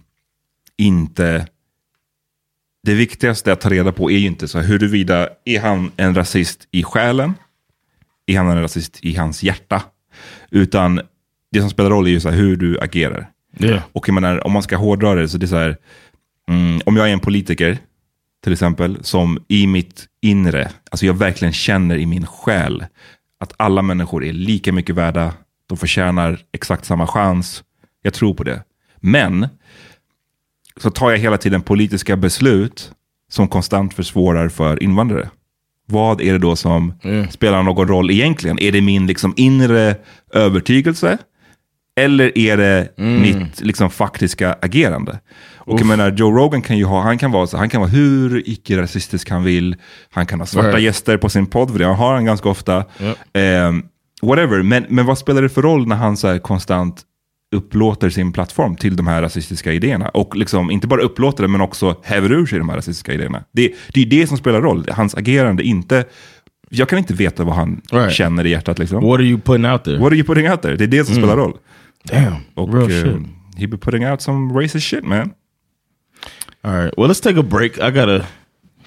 [0.79, 1.47] inte
[2.83, 6.15] det viktigaste att ta reda på är ju inte så här, huruvida är han en
[6.15, 7.35] rasist i själen?
[8.31, 9.83] Är han en rasist i hans hjärta?
[10.51, 11.01] Utan
[11.53, 13.31] det som spelar roll är ju så hur du agerar.
[13.59, 13.83] Yeah.
[13.93, 15.77] Och jag menar, om man ska hårdra det så det är så här,
[16.49, 17.79] mm, om jag är en politiker
[18.45, 22.85] till exempel, som i mitt inre, alltså jag verkligen känner i min själ
[23.41, 25.35] att alla människor är lika mycket värda,
[25.67, 27.63] de förtjänar exakt samma chans.
[28.03, 28.63] Jag tror på det.
[28.97, 29.49] Men
[30.77, 32.93] så tar jag hela tiden politiska beslut
[33.31, 35.31] som konstant försvårar för invandrare.
[35.91, 36.95] Vad är det då som
[37.31, 38.59] spelar någon roll egentligen?
[38.59, 39.97] Är det min liksom inre
[40.35, 41.19] övertygelse?
[42.01, 45.19] Eller är det mitt liksom, faktiska agerande?
[45.57, 47.91] Och jag menar, Joe Rogan kan ju ha, han kan vara, så, han kan vara
[47.91, 49.77] hur icke-rasistisk han vill.
[50.11, 50.83] Han kan ha svarta Right.
[50.83, 52.85] gäster på sin podd, för det har han ganska ofta.
[53.33, 53.83] Ehm,
[54.23, 57.03] whatever, men, men vad spelar det för roll när han så här konstant
[57.57, 60.09] upplåter sin plattform till de här rasistiska idéerna?
[60.09, 63.45] Och liksom, inte bara upplåter det, men också häver ur sig de här rasistiska idéerna.
[63.53, 66.05] Det, det är det som spelar roll, hans agerande, inte...
[66.73, 68.13] Jag kan inte veta vad han Right.
[68.13, 68.79] känner i hjärtat.
[68.79, 69.05] Liksom.
[69.05, 69.99] What are you putting out there?
[69.99, 70.77] What are you putting out there?
[70.77, 71.57] Det är det som spelar roll.
[72.05, 73.27] Damn, Och real eh, shit.
[73.57, 75.31] he be putting out some racist shit man.
[76.63, 76.95] All right.
[76.99, 77.73] Well, let's take a break.
[77.79, 78.25] I gotta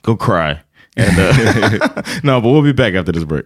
[0.02, 0.56] go cry.
[0.98, 1.78] And uh,
[2.24, 3.46] no, but we'll be back after this break.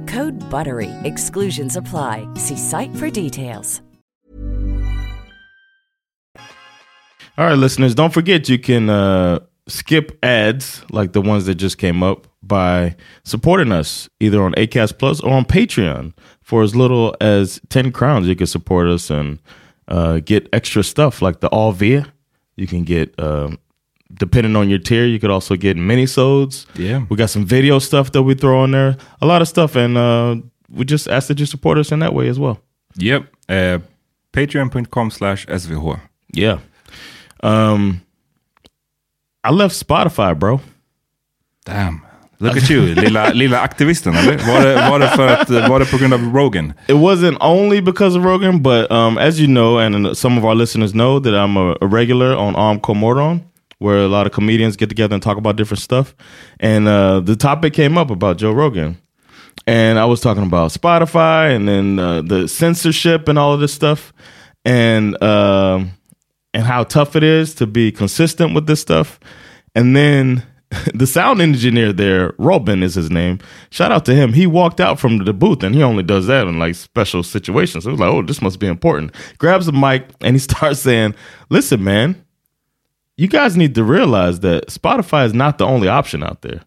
[0.07, 0.89] Code BUTTERY.
[1.03, 2.27] Exclusions apply.
[2.35, 3.81] See site for details.
[7.37, 11.77] All right, listeners, don't forget you can uh, skip ads like the ones that just
[11.77, 16.13] came up by supporting us either on Acast Plus or on Patreon.
[16.41, 19.39] For as little as 10 crowns, you can support us and
[19.87, 22.11] uh, get extra stuff like the All Via.
[22.57, 23.59] You can get, um,
[24.15, 26.65] depending on your tier, you could also get mini-sodes.
[26.75, 27.05] Yeah.
[27.09, 29.75] We got some video stuff that we throw in there, a lot of stuff.
[29.75, 30.35] And uh,
[30.69, 32.59] we just ask that you support us in that way as well.
[32.95, 33.23] Yep.
[33.49, 33.79] Eh,
[34.33, 35.99] Patreon.com slash SVH.
[36.33, 36.59] Yeah.
[37.43, 38.01] Um,
[39.43, 40.61] I left Spotify, bro.
[41.65, 42.05] Damn.
[42.39, 44.37] Look at you, lilla, lilla aktivisten eller?
[44.37, 46.73] Var det, var, det för att, var det på grund av Rogan?
[46.87, 50.55] It wasn't only because of Rogan, but um, as you know, and some of our
[50.55, 53.41] listeners know that I'm a, a regular on Arm Comoron,
[53.81, 56.15] where a lot of comedians get together and talk about different stuff.
[56.59, 58.97] And uh, the topic came up about Joe Rogan.
[59.65, 63.73] And I was talking about Spotify and then uh, the censorship and all of this
[63.73, 64.13] stuff.
[64.63, 65.93] And um,
[66.53, 69.19] and how tough it is to be consistent with this stuff.
[69.73, 70.43] And then
[70.93, 73.39] the sound engineer there, Robin is his name.
[73.71, 74.33] Shout out to him.
[74.33, 77.87] He walked out from the booth and he only does that in like special situations.
[77.87, 79.15] It was like, oh, this must be important.
[79.39, 81.15] Grabs a mic and he starts saying,
[81.49, 82.23] listen, man,
[83.21, 86.61] you guys need to realize that Spotify is not the only option out there.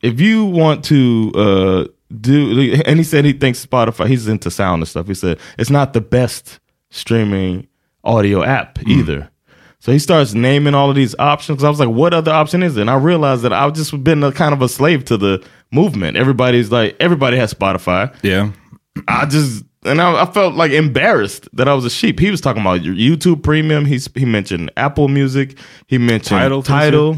[0.00, 1.84] If you want to uh,
[2.20, 5.06] do, and he said he thinks Spotify, he's into sound and stuff.
[5.06, 6.58] He said it's not the best
[6.90, 7.68] streaming
[8.02, 9.30] audio app either.
[9.78, 11.62] So he starts naming all of these options.
[11.62, 12.80] I was like, what other option is it?
[12.80, 16.16] And I realized that I've just been a kind of a slave to the movement.
[16.16, 18.12] Everybody's like, everybody has Spotify.
[18.22, 18.50] Yeah.
[19.06, 22.18] I just and I, I felt like embarrassed that I was a sheep.
[22.20, 23.84] He was talking about your YouTube Premium.
[23.84, 25.58] He's he mentioned Apple Music.
[25.86, 26.62] He mentioned title.
[26.62, 27.16] Title.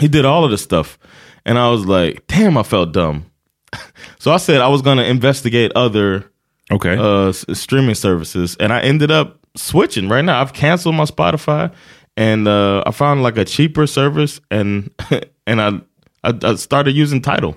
[0.00, 0.98] He did all of this stuff,
[1.44, 3.26] and I was like, damn, I felt dumb.
[4.18, 6.30] so I said I was going to investigate other
[6.70, 6.96] Okay.
[6.98, 10.08] uh, streaming services, and I ended up switching.
[10.08, 11.72] Right now, I've canceled my Spotify,
[12.16, 14.90] and uh, I found like a cheaper service, and
[15.46, 15.80] and I,
[16.24, 17.56] I I started using Title.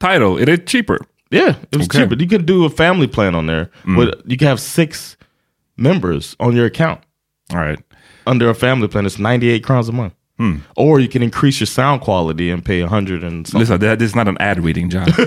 [0.00, 0.98] Title, It is cheaper?
[1.30, 2.06] Yeah, it was Okay.
[2.06, 3.70] but You could do a family plan on there.
[3.84, 3.96] Mm.
[3.96, 5.16] But you can have six
[5.76, 7.00] members on your account
[7.52, 7.78] All right.
[8.26, 9.04] under a family plan.
[9.06, 10.14] It's ninety eight crowns a month.
[10.38, 10.58] Hmm.
[10.76, 13.60] Or you can increase your sound quality and pay a hundred and something.
[13.60, 15.08] Listen, that- this is not an ad reading, John.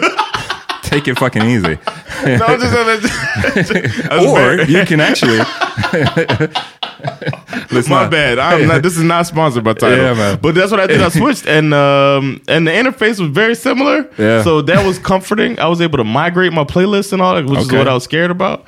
[0.91, 1.67] Take it fucking easy.
[2.25, 2.75] no, I'm just,
[4.11, 5.37] or very- you can actually.
[7.71, 8.39] Let's My not- bad.
[8.39, 8.83] I'm not.
[8.83, 9.97] This is not sponsored by Tidal.
[9.97, 10.39] Yeah, man.
[10.41, 11.01] But that's what I did.
[11.01, 14.09] I switched, and um, and the interface was very similar.
[14.17, 14.43] Yeah.
[14.43, 15.57] So that was comforting.
[15.59, 18.03] I was able to migrate my playlist and all that, which is what I was
[18.03, 18.67] scared about.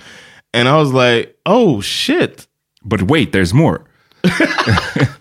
[0.53, 2.47] And I was like, oh shit.
[2.85, 3.83] But wait, there's more.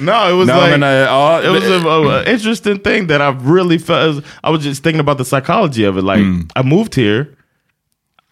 [0.00, 3.20] No, it was No, like men, uh, it was a, a- a interesting thing that
[3.20, 4.24] I really felt.
[4.44, 6.02] I was just thinking about the psychology of it.
[6.02, 6.22] Like
[6.54, 7.34] I moved here.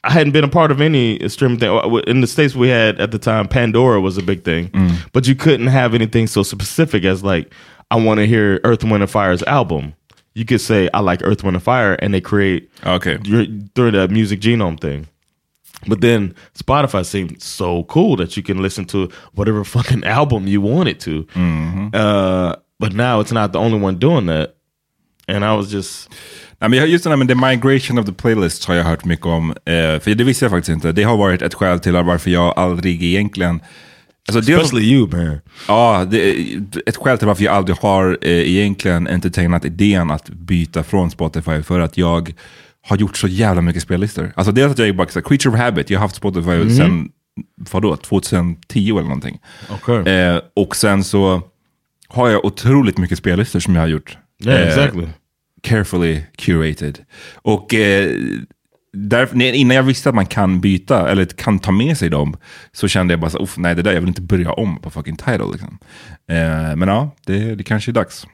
[0.05, 2.55] I hadn't been a part of any streaming thing uh, in the states.
[2.55, 4.71] We had at the time Pandora was a big thing,
[5.13, 7.53] but you couldn't have anything so specific as like
[7.91, 9.95] I want to hear Earth, Wind, and Fire's album.
[10.35, 13.17] You could say I like Earth, Wind, and Fire, and they create Okay.
[13.19, 15.09] through the music genome thing.
[15.87, 20.61] But then Spotify seemed so cool that you can listen to whatever fucking album you
[20.61, 21.27] want it to.
[21.95, 24.55] Uh, but now it's not the only one doing that.
[25.29, 26.09] And I was just
[26.61, 29.27] Nej, men just det här med the migration of the playlist har jag hört mycket
[29.27, 29.51] om.
[29.51, 30.93] Eh, för det visste jag faktiskt inte.
[30.93, 33.61] Det har varit ett skäl till varför jag aldrig egentligen...
[34.29, 35.39] Alltså, dels- especially you, man.
[35.69, 36.35] Ja, det
[36.87, 41.63] ett skäl till varför jag aldrig har eh, egentligen entertainat idén att byta från Spotify
[41.63, 42.35] för att jag
[42.89, 44.33] har gjort så jävla mycket spellistor.
[44.37, 47.09] Alltså dels att jag är bara så creature of habit, jag har haft Spotify sen,
[47.71, 49.39] vadå, 2010 eller någonting.
[49.75, 50.13] Okay.
[50.15, 51.43] Eh, och sen så
[52.09, 54.19] har jag otroligt mycket spellistor som jag har gjort.
[54.45, 55.07] Yeah, Eh, exactly.
[55.63, 56.99] carefully curated.
[57.35, 58.11] Och eh,
[58.93, 62.37] därför, innan jag visste att man kan byta, eller kan ta med sig dem,
[62.73, 64.91] så kände jag bara så, "Uff, nej det där, jag vill inte börja om på
[64.91, 65.47] fucking title.
[65.53, 65.79] Liksom.
[66.31, 68.27] Eh, men ja, det, det kanske är dags.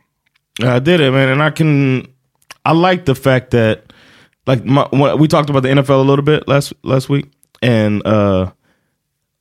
[0.62, 1.98] I did it, man, and I can.
[2.64, 3.78] I like the fact that,
[4.46, 7.26] like, my, we talked about the NFL a little bit last last week,
[7.62, 8.50] and uh,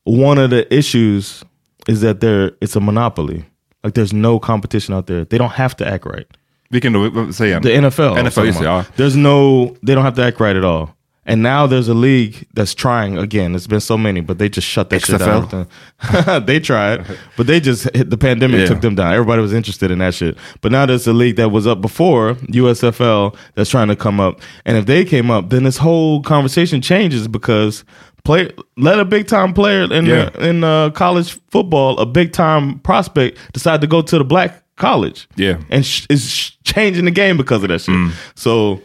[0.04, 1.44] one of the issues
[1.88, 3.46] is that there it's a monopoly.
[3.84, 5.26] Like, there's no competition out there.
[5.26, 6.28] They don't have to act right.
[6.72, 7.34] Vilken då?
[7.34, 7.62] Säg igen.
[7.62, 8.16] The NFL.
[8.16, 8.84] NFL, talking just det, ja.
[8.96, 10.88] There's no, they don't have to act right at all.
[11.24, 13.52] And now there's a league that's trying again.
[13.52, 15.68] There's been so many, but they just shut that shit XFL?
[16.02, 16.46] down.
[16.48, 17.06] they tried,
[17.38, 18.66] but they just hit the pandemic Yeah.
[18.66, 19.14] took them down.
[19.14, 20.36] Everybody was interested in that shit.
[20.62, 24.42] But now there's a league that was up before USFL that's trying to come up.
[24.66, 27.84] And if they came up, then this whole conversation changes because
[28.24, 30.30] play let a big time player in Yeah.
[30.40, 35.28] in uh, college football, a big time prospect, decide to go to the black college
[35.36, 35.58] Yeah.
[35.70, 37.94] and sh- is sh- changing the game because of that shit.
[37.94, 38.12] Mm.
[38.34, 38.82] So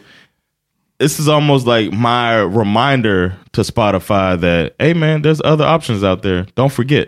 [0.99, 6.21] this is almost like my reminder to Spotify that hey man, there's other options out
[6.21, 6.45] there.
[6.55, 7.07] Don't forget.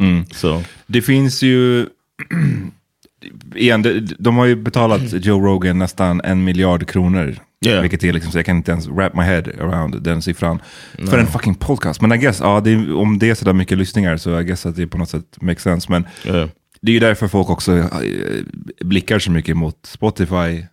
[0.00, 0.24] Mm.
[0.32, 1.86] So Det finns ju...
[3.54, 7.36] igen, de, de har ju betalat Joe Rogan nästan en miljard kronor.
[7.66, 7.82] Yeah.
[7.82, 10.62] Vilket är liksom, så jag kan inte ens wrap my head around den siffran.
[11.08, 12.00] För en fucking podcast.
[12.00, 14.66] Men I guess, ja, det är, om det är sådär mycket lyssningar så I guess
[14.66, 15.90] att det på något sätt makes sense.
[15.90, 16.48] Men yeah.
[16.80, 17.86] det är ju därför folk också eh,
[18.80, 20.64] blickar så mycket mot Spotify.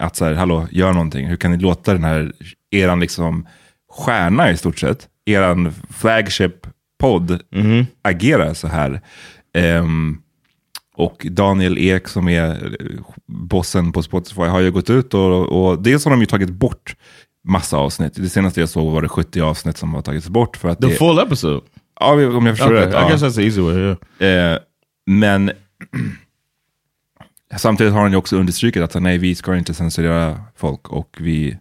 [0.00, 1.26] Att så här, hallå, gör någonting.
[1.26, 2.32] Hur kan ni låta den här,
[2.70, 3.46] eran liksom
[3.90, 7.40] stjärna i stort sett, eran flagship-podd
[8.02, 9.00] agera så här.
[9.54, 10.18] Ehm,
[10.96, 15.82] och Daniel Ek som är eh, bossen på Spotify har ju gått ut och, och
[15.82, 16.96] dels har de ju tagit bort
[17.48, 18.14] massa avsnitt.
[18.14, 20.56] Det senaste jag såg var det 70 avsnitt som har tagits bort.
[20.56, 21.60] För att The det, full episode.
[22.00, 22.94] Ja, om jag förstår Okay, rätt.
[22.94, 23.08] I ja.
[23.08, 23.96] guess that's the easy way.
[24.18, 24.52] Yeah.
[24.52, 24.58] Eh,
[25.06, 25.50] men
[27.56, 31.58] samtidigt har han ju också understrukit att nej, vi ska inte censurera folk och vi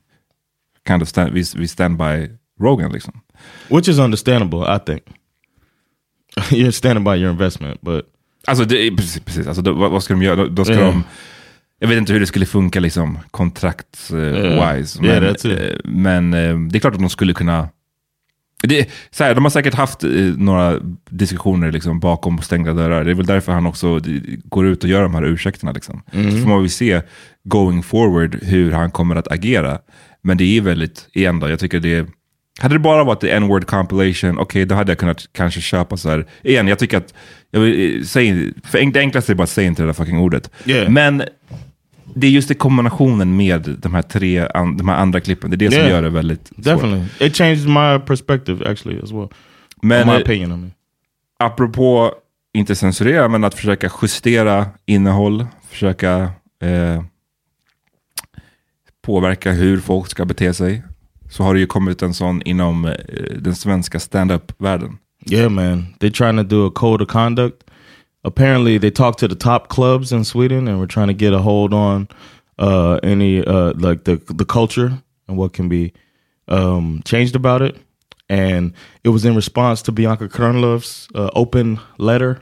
[0.88, 2.30] kind of stand, vi, vi stand by
[2.62, 3.13] Rogan liksom.
[3.69, 5.02] Which is understandable, I think.
[6.52, 8.06] You're standing by your investment, but
[8.47, 9.47] Alltså det, precis, precis.
[9.47, 10.36] Alltså, då, vad, ska de göra?
[10.36, 10.80] Då, då ska Ja.
[10.86, 11.04] de,
[11.80, 14.99] jag vet inte hur det skulle funka liksom kontrakts-wise.
[15.02, 15.13] Ja.
[15.13, 15.73] Ja, men that's it.
[15.86, 17.69] eh, men eh, det är klart att de skulle kunna
[18.63, 23.03] det, så här, de har säkert haft eh, några diskussioner liksom, bakom stängda dörrar.
[23.03, 24.01] Det är väl därför han också eh,
[24.43, 25.71] går ut och gör de här ursäkterna.
[25.71, 26.01] Liksom.
[26.12, 27.01] Så får man väl se
[27.43, 29.79] going forward hur han kommer att agera.
[30.21, 32.07] Men det är väldigt, igen då, jag tycker det
[32.62, 36.10] hade det bara varit the n-word compilation, okej då hade jag kunnat kanske köpa så
[36.10, 36.25] här.
[36.43, 37.13] Igen, jag tycker att,
[37.51, 39.93] jag vill, eh, säg, för en- det enklaste är bara att säga inte det där
[39.93, 40.51] fucking ordet.
[40.65, 40.89] Yeah.
[40.89, 41.23] Men
[42.15, 45.55] det är just i kombinationen med de här tre, an, de här andra klippen, det
[45.55, 45.89] är det som Yeah.
[45.91, 46.63] gör det väldigt svårt.
[46.65, 47.27] definitely.
[47.27, 49.27] It changed my perspective actually as well.
[49.81, 50.71] Men my opinion, I mean.
[51.39, 52.12] apropå,
[52.53, 56.31] inte censurera, men att försöka justera innehåll, försöka
[56.62, 57.03] eh,
[59.01, 60.83] påverka hur folk ska bete sig
[61.29, 62.93] så har det ju kommit en sån inom eh,
[63.39, 64.97] den svenska stand-up-världen.
[65.31, 65.85] Yeah, man.
[65.99, 67.55] They're trying to do a code of conduct.
[68.23, 71.39] Apparently, they talked to the top clubs in Sweden, and we're trying to get a
[71.39, 72.07] hold on
[72.57, 75.93] uh, any uh, like the the culture and what can be
[76.47, 77.77] um, changed about it.
[78.27, 82.41] And it was in response to Bianca Kernlov's uh, open letter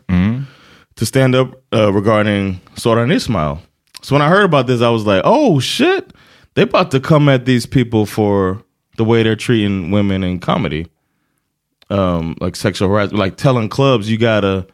[0.95, 3.61] to stand up uh, regarding Soran Ismail.
[4.01, 6.11] So when I heard about this, I was like, "Oh shit!
[6.55, 8.63] They about to come at these people for
[8.97, 10.87] the way they're treating women in comedy."
[11.89, 14.67] um, like sexual harassment, like telling clubs you gotta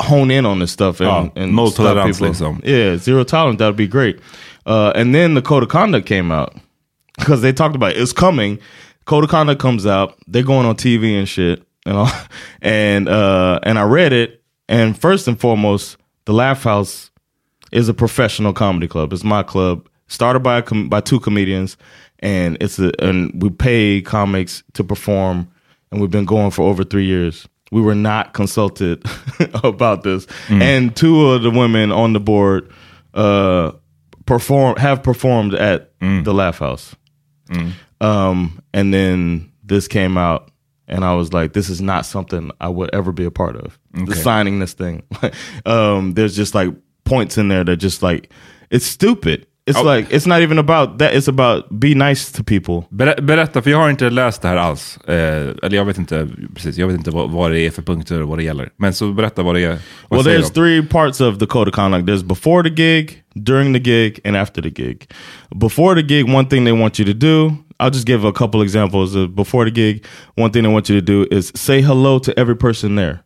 [0.00, 2.28] hone in on this stuff and, Oh, and no stop people.
[2.28, 2.60] liksom.
[2.64, 3.58] Yeah, zero tolerance.
[3.58, 4.20] That'd be great.
[4.66, 6.54] Uh, and then the code of conduct came out
[7.18, 7.98] because they talked about it.
[8.00, 8.58] it's coming.
[9.06, 10.16] Code of conduct comes out.
[10.26, 12.10] They're going on TV and shit, and all,
[12.62, 14.42] and uh, and I read it.
[14.68, 15.96] And first and foremost,
[16.26, 17.10] the Laugh House
[17.72, 19.12] is a professional comedy club.
[19.12, 21.76] It's my club, started by a com- by two comedians,
[22.20, 25.50] and it's a and we pay comics to perform,
[25.90, 27.48] and we've been going for over three years.
[27.70, 29.04] We were not consulted
[29.64, 32.70] about this, and two of the women on the board
[33.14, 33.72] uh,
[34.26, 35.92] perform have performed at
[36.24, 36.94] the Laugh House.
[38.00, 40.50] Um, and then this came out,
[40.88, 43.78] and I was like, this is not something I would ever be a part of.
[43.92, 45.02] The signing this thing.
[45.66, 46.70] um, there's just like
[47.04, 48.32] points in there that just like
[48.70, 49.46] it's stupid.
[49.70, 49.96] It's Oh.
[49.96, 51.12] like it's not even about that.
[51.14, 52.82] It's about be nice to people.
[52.90, 54.98] Ber- berätta, för jag har inte läst det här alls.
[55.06, 55.14] Eh,
[55.62, 58.28] eller jag vet inte precis, jag vet inte vad, vad det är för punkter och
[58.28, 58.68] vad det gäller.
[58.76, 59.78] Men så berätta vad det är.
[60.08, 60.60] Vad Well, there's de?
[60.60, 62.08] three parts of the code of conduct.
[62.08, 65.06] There's before the gig, during the gig, and after the gig.
[65.60, 67.56] Before the gig, one thing they want you to do.
[67.82, 69.14] I'll just give a couple examples.
[69.14, 70.04] Of before the gig,
[70.36, 73.18] one thing they want you to do is say hello to every person there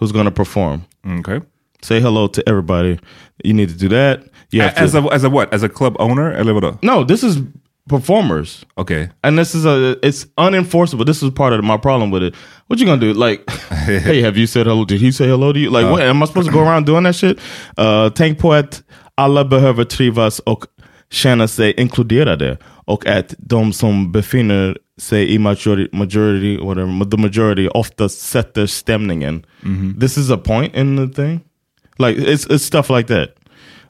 [0.00, 0.80] who's going to perform.
[1.06, 1.40] Mm, okay.
[1.82, 2.98] Say hello to everybody.
[3.44, 4.20] You need to do that.
[4.50, 5.52] You have As to, a, as a what?
[5.52, 6.32] As a club owner?
[6.32, 6.78] Eller vadå?
[6.82, 7.36] no, this is
[7.88, 8.64] performers.
[8.76, 9.08] Okay.
[9.22, 11.04] And this is a it's unenforceable.
[11.06, 12.34] This is part of my problem with it.
[12.66, 13.12] What you gonna do?
[13.12, 14.84] Like, hey, have you said hello?
[14.84, 15.70] Did he say hello to you?
[15.70, 17.38] Like, what am I supposed to go around doing that shit?
[17.78, 18.82] Uh, tänk på att
[19.16, 20.64] alla behöver trivas och
[21.10, 27.68] känna sig inkluderade och att de som befinner sig i majority, majority whatever, the majority
[27.68, 29.44] oftast sätter stämningen.
[30.00, 31.40] This is a point in the thing.
[31.98, 33.28] Like it's it's stuff like that.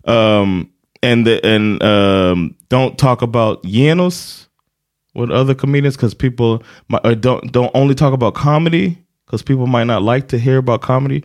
[0.09, 0.70] Um,
[1.02, 4.46] and the, and um, don't talk about Yanos
[5.14, 9.66] with other comedians because people might, or don't don't only talk about comedy because people
[9.66, 11.24] might not like to hear about comedy.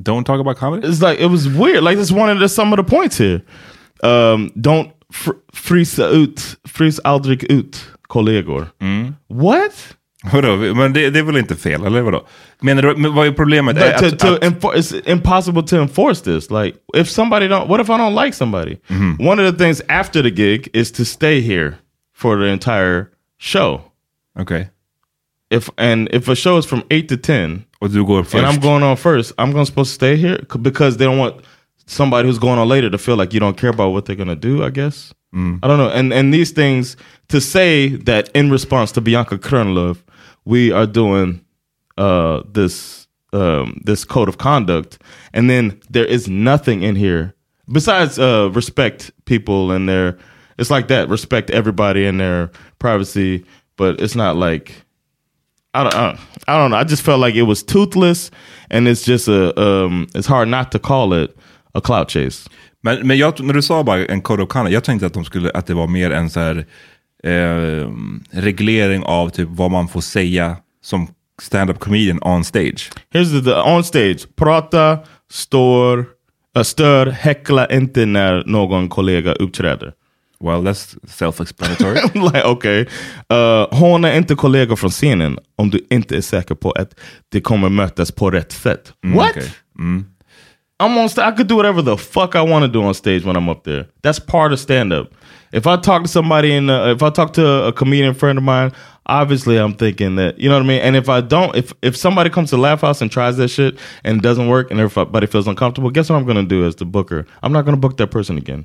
[0.00, 0.86] Don't talk about comedy?
[0.86, 1.82] It's like it was weird.
[1.82, 3.42] Like this one of the some of the points here.
[4.02, 8.70] Um, don't fr- frysa ut, frys aldrig ut kollegor.
[9.26, 9.96] What?
[10.32, 10.56] Vadå?
[10.56, 12.26] Men det, det är väl inte fel, eller vadå?
[12.60, 13.76] Menar du, men vad är problemet?
[13.76, 16.50] But Är to, att, to att, enfor- it's impossible to enforce this.
[16.50, 18.76] Like, if somebody don't, what if I don't like somebody?
[19.18, 21.74] One of the things after the gig is to stay here
[22.16, 23.06] for the entire
[23.38, 23.80] show.
[24.38, 24.68] Okej.
[25.50, 28.34] If and if a show is from eight to ten, Och du går först?
[28.34, 31.34] and I'm going on first, I'm going supposed to stay here because they don't want
[31.86, 34.40] somebody who's going on later to feel like you don't care about what they're going
[34.40, 34.64] to do.
[34.66, 35.14] I guess
[35.62, 35.90] I don't know.
[35.90, 36.96] And and these things
[37.28, 39.96] to say that in response to Bianca Kernlov,
[40.48, 41.40] we are doing
[41.98, 44.98] uh, this um, this code of conduct,
[45.34, 47.34] and then there is nothing in here
[47.70, 50.16] besides uh, respect people and their.
[50.58, 51.08] It's like that.
[51.08, 53.44] Respect everybody and their privacy,
[53.76, 54.72] but it's not like
[55.74, 56.18] I don't, I
[56.48, 56.78] I don't know.
[56.78, 58.30] I just felt like it was toothless,
[58.70, 61.36] and it's just a, um, it's hard not to call it
[61.74, 62.48] a clout chase.
[62.82, 65.24] Men, men jag, när du sa bara en code of conduct, jag tänkte att, de
[65.24, 66.66] skulle, att det var mer så här,
[67.24, 67.88] eh,
[68.30, 71.08] reglering av typ vad man får säga som
[71.42, 72.90] stand-up comedian on stage.
[73.14, 74.36] Here's the, the on stage.
[74.36, 74.98] Prata,
[75.30, 75.98] står,
[76.56, 79.92] uh, stör, häckla inte när någon kollega uppträder.
[80.40, 81.94] Well, that's self-explanatory.
[82.32, 82.86] like, okay.
[83.32, 86.94] Uh, håna inte kollegor från scenen om du inte är säker på att
[87.28, 88.92] det kommer mötas på rätt sätt.
[89.02, 89.30] What?
[89.30, 89.52] okej.
[90.80, 91.32] I'm on stage.
[91.32, 93.64] I could do whatever the fuck I want to do on stage when I'm up
[93.64, 93.86] there.
[94.02, 95.14] That's part of stand up.
[95.52, 98.44] If I talk to somebody in, uh, if I talk to a comedian friend of
[98.44, 98.72] mine,
[99.06, 100.80] obviously I'm thinking that you know what I mean.
[100.82, 103.78] And if I don't, if if somebody comes to Laugh House and tries that shit
[104.04, 106.84] and it doesn't work and everybody feels uncomfortable, guess what I'm gonna do as the
[106.84, 107.26] booker?
[107.42, 108.64] I'm not gonna book that person again.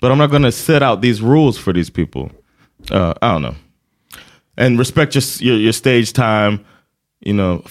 [0.00, 2.30] But I'm not gonna set out these rules for these people.
[2.90, 3.54] Uh, I don't know.
[4.56, 6.58] And respect your your, your stage time.
[7.24, 7.62] You know,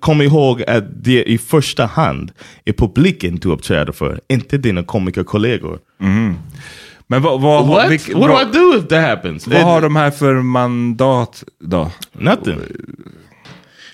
[0.00, 2.32] kom ihåg att det i första hand
[2.64, 5.78] är publiken du uppträder för, inte dina komikerkollegor.
[7.06, 7.90] Men vad, vad, What?
[7.90, 9.46] vilk- what do I do if that happens?
[9.46, 11.90] Vad It- har de här för mandat då?
[12.12, 12.60] Nothing.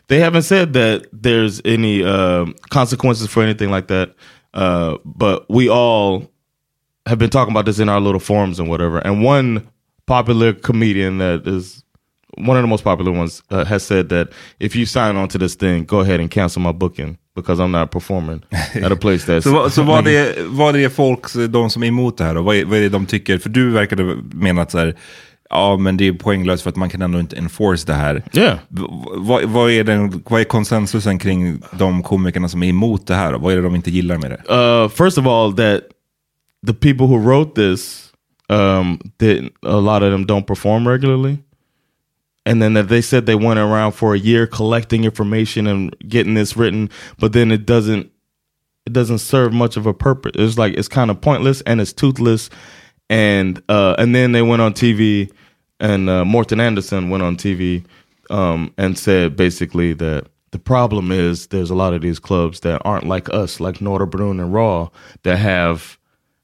[0.09, 4.09] They haven't said that there's any um consequences for anything like that.
[4.57, 6.23] Uh, but we all
[7.07, 8.99] have been talking about this in our little forums and whatever.
[9.07, 9.61] And one
[10.07, 11.85] popular comedian that is
[12.37, 15.39] one of the most popular ones uh, has said that if you sign on to
[15.39, 18.43] this thing, go ahead and cancel my booking because I'm not performing
[18.85, 19.41] at a place that's...
[19.45, 22.43] Så, vad- så vad, är, vad är folk, de som är emot det här då?
[22.43, 23.39] Vad är, vad är det de tycker?
[23.39, 24.97] För du verkade mena att så här,
[25.51, 28.23] ja men det är poänglöst för att man kan ändå inte enforce det här.
[28.33, 28.59] Yeah.
[28.69, 28.83] V-
[29.17, 33.33] Vad, vad, är den, vad är konsensusen kring de komikerna som är emot det här?
[33.33, 33.39] Då?
[33.39, 34.55] Vad är det de inte gillar med det?
[34.55, 35.81] Uh, first of all, that
[36.67, 38.07] the people who wrote this,
[38.49, 39.39] um, that
[39.73, 41.37] a lot of them don't perform regularly,
[42.51, 46.35] and then that they said they went around for a year collecting information and getting
[46.35, 46.91] this written,
[47.21, 48.11] but then it doesn't
[48.85, 50.33] it doesn't serve much of a purpose.
[50.35, 52.51] It's like it's kind of pointless and it's toothless,
[53.09, 55.31] and uh, and then they went on TV,
[55.79, 57.85] and uh, Morton Anderson went on TV
[58.31, 62.83] um, and said basically that the problem is there's a lot of these clubs that
[62.85, 64.89] aren't like us, like Norderbrunn and Raw,
[65.23, 66.01] that have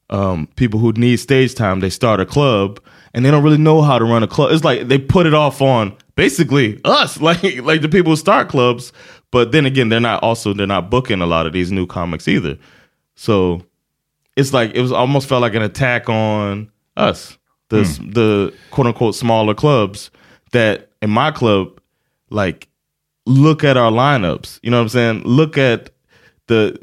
[0.09, 1.81] um, people who need stage time.
[1.81, 2.79] They start a club
[3.17, 4.51] and they don't really know how to run a club.
[4.51, 8.47] It's like they put it off on basically us, like like the people who start
[8.47, 8.93] clubs.
[9.31, 12.27] But then again, they're not also they're not booking a lot of these new comics
[12.27, 12.59] either.
[13.15, 13.63] So
[14.35, 17.39] it's like it was almost felt like an attack on us,
[17.69, 18.11] the hmm.
[18.11, 20.11] the quote unquote smaller clubs
[20.51, 21.81] that in my club,
[22.29, 22.69] like
[23.25, 24.59] look at our lineups.
[24.61, 25.23] You know what I'm saying?
[25.23, 25.89] Look at
[26.45, 26.79] the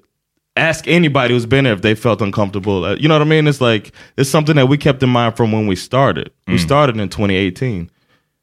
[0.56, 2.84] ask anybody who's been there if they felt uncomfortable.
[2.84, 3.46] Uh, You know what I mean?
[3.48, 6.30] It's like it's something that we kept in mind from when we started.
[6.46, 7.90] We started in 2018.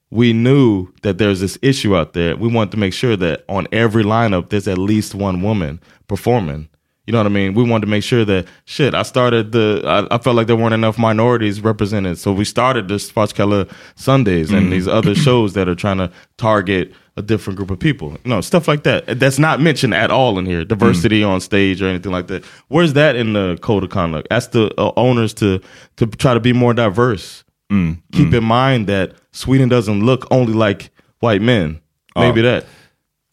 [0.09, 2.35] We knew that there's this issue out there.
[2.35, 6.67] We wanted to make sure that on every lineup there's at least one woman performing.
[7.07, 7.53] You know what I mean?
[7.55, 8.93] We wanted to make sure that shit.
[8.93, 9.81] I started the.
[9.85, 14.51] I, I felt like there weren't enough minorities represented, so we started the Svartkala Sundays
[14.51, 18.17] and these other shows that are trying to target a different group of people.
[18.23, 19.19] No, stuff like that.
[19.19, 20.63] That's not mentioned at all in here.
[20.63, 21.27] Diversity mm.
[21.27, 22.45] on stage or anything like that.
[22.69, 24.27] Where's that in the code of conduct?
[24.31, 25.59] Ask the uh, owners to
[25.97, 27.43] to try to be more diverse.
[27.71, 28.37] Mm, Keep mm.
[28.37, 30.89] in mind that Sweden doesn't look only like
[31.19, 31.81] white men.
[32.15, 32.21] Oh.
[32.21, 32.65] Maybe that.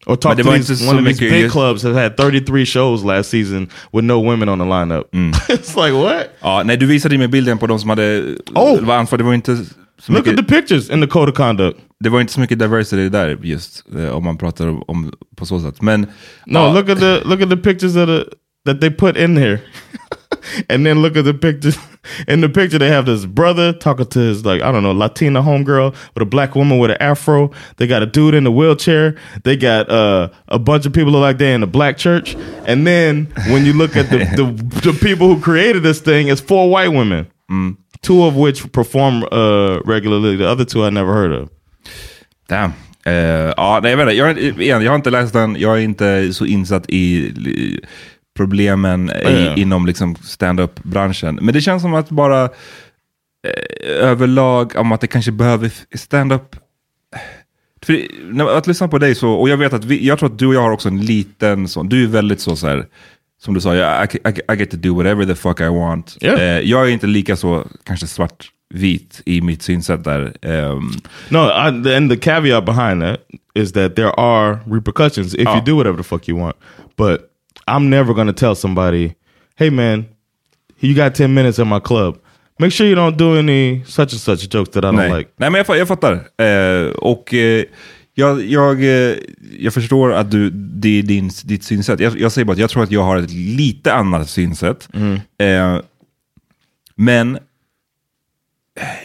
[0.07, 3.69] Or talk to these, one of these big clubs that had 33 shows last season
[3.91, 5.09] with no women on the lineup.
[5.49, 6.31] it's like what?
[6.41, 8.85] Ja, nej, du visade mig bilden på de som hade Oh!
[8.85, 9.17] var ansvar.
[9.17, 9.57] Det var inte
[9.99, 11.79] så Look mycket, at the pictures in the code of conduct.
[11.99, 15.59] det var inte så mycket diversity där just, eh, om man pratar om, på så
[15.59, 15.81] sätt.
[15.81, 16.01] Men
[16.45, 18.23] No, ja, look at the look at the pictures of the
[18.65, 19.59] that they put in here.
[20.69, 21.77] and then look at the pictures.
[22.27, 25.41] In the picture they have this brother talking to his like, I don't know, Latina
[25.41, 27.51] homegirl with a black woman with an afro.
[27.77, 29.15] They got a dude in a wheelchair.
[29.43, 32.35] They got uh, a bunch of people look like they're in a black church.
[32.65, 36.41] And then when you look at the, the, the people who created this thing, it's
[36.41, 37.27] four white women.
[38.01, 40.37] Two of which perform uh, regularly.
[40.37, 41.49] The other two I never heard of.
[42.47, 42.73] Damn.
[43.05, 43.13] Eh,
[43.57, 46.45] ja, nej, jag, vet jag, igen, jag har inte läst den, jag är inte så
[46.45, 47.33] insatt i
[48.37, 49.13] problemen i,
[49.45, 49.55] Ja.
[49.55, 51.39] inom liksom stand-up-branschen.
[51.41, 52.49] Men det känns som att bara eh,
[54.01, 56.55] överlag, om att det kanske behöver stand-up...
[57.85, 57.99] För,
[58.57, 60.53] att lyssna på dig så, och jag vet att vi, jag tror att du och
[60.53, 62.85] jag har också en liten sån, du är väldigt så, så här,
[63.39, 66.17] som du sa, jag, I, I, I get to do whatever the fuck I want.
[66.21, 66.41] Yeah.
[66.41, 70.33] Eh, jag är inte lika så, kanske svartvit i mitt synsätt där.
[70.41, 70.91] Ehm,
[71.29, 73.19] No, I, and the caveat behind that
[73.55, 76.55] is that there are repercussions if you do whatever the fuck you want.
[76.97, 77.21] But
[77.67, 79.13] I'm never to tell somebody,
[79.55, 80.05] hey man,
[80.79, 82.17] you got 10 minutes at my club.
[82.59, 85.29] Make sure you don't do any such and such jokes that I don't Nej, like.
[85.37, 86.13] Nej men jag, jag fattar.
[86.13, 87.63] Eh, och eh,
[88.19, 89.15] jag, jag, eh,
[89.59, 91.99] jag förstår att du, det är din, ditt synsätt.
[91.99, 94.89] Jag, jag säger bara att jag tror att jag har ett lite annat synsätt.
[95.37, 95.79] Eh,
[96.95, 97.41] men eh,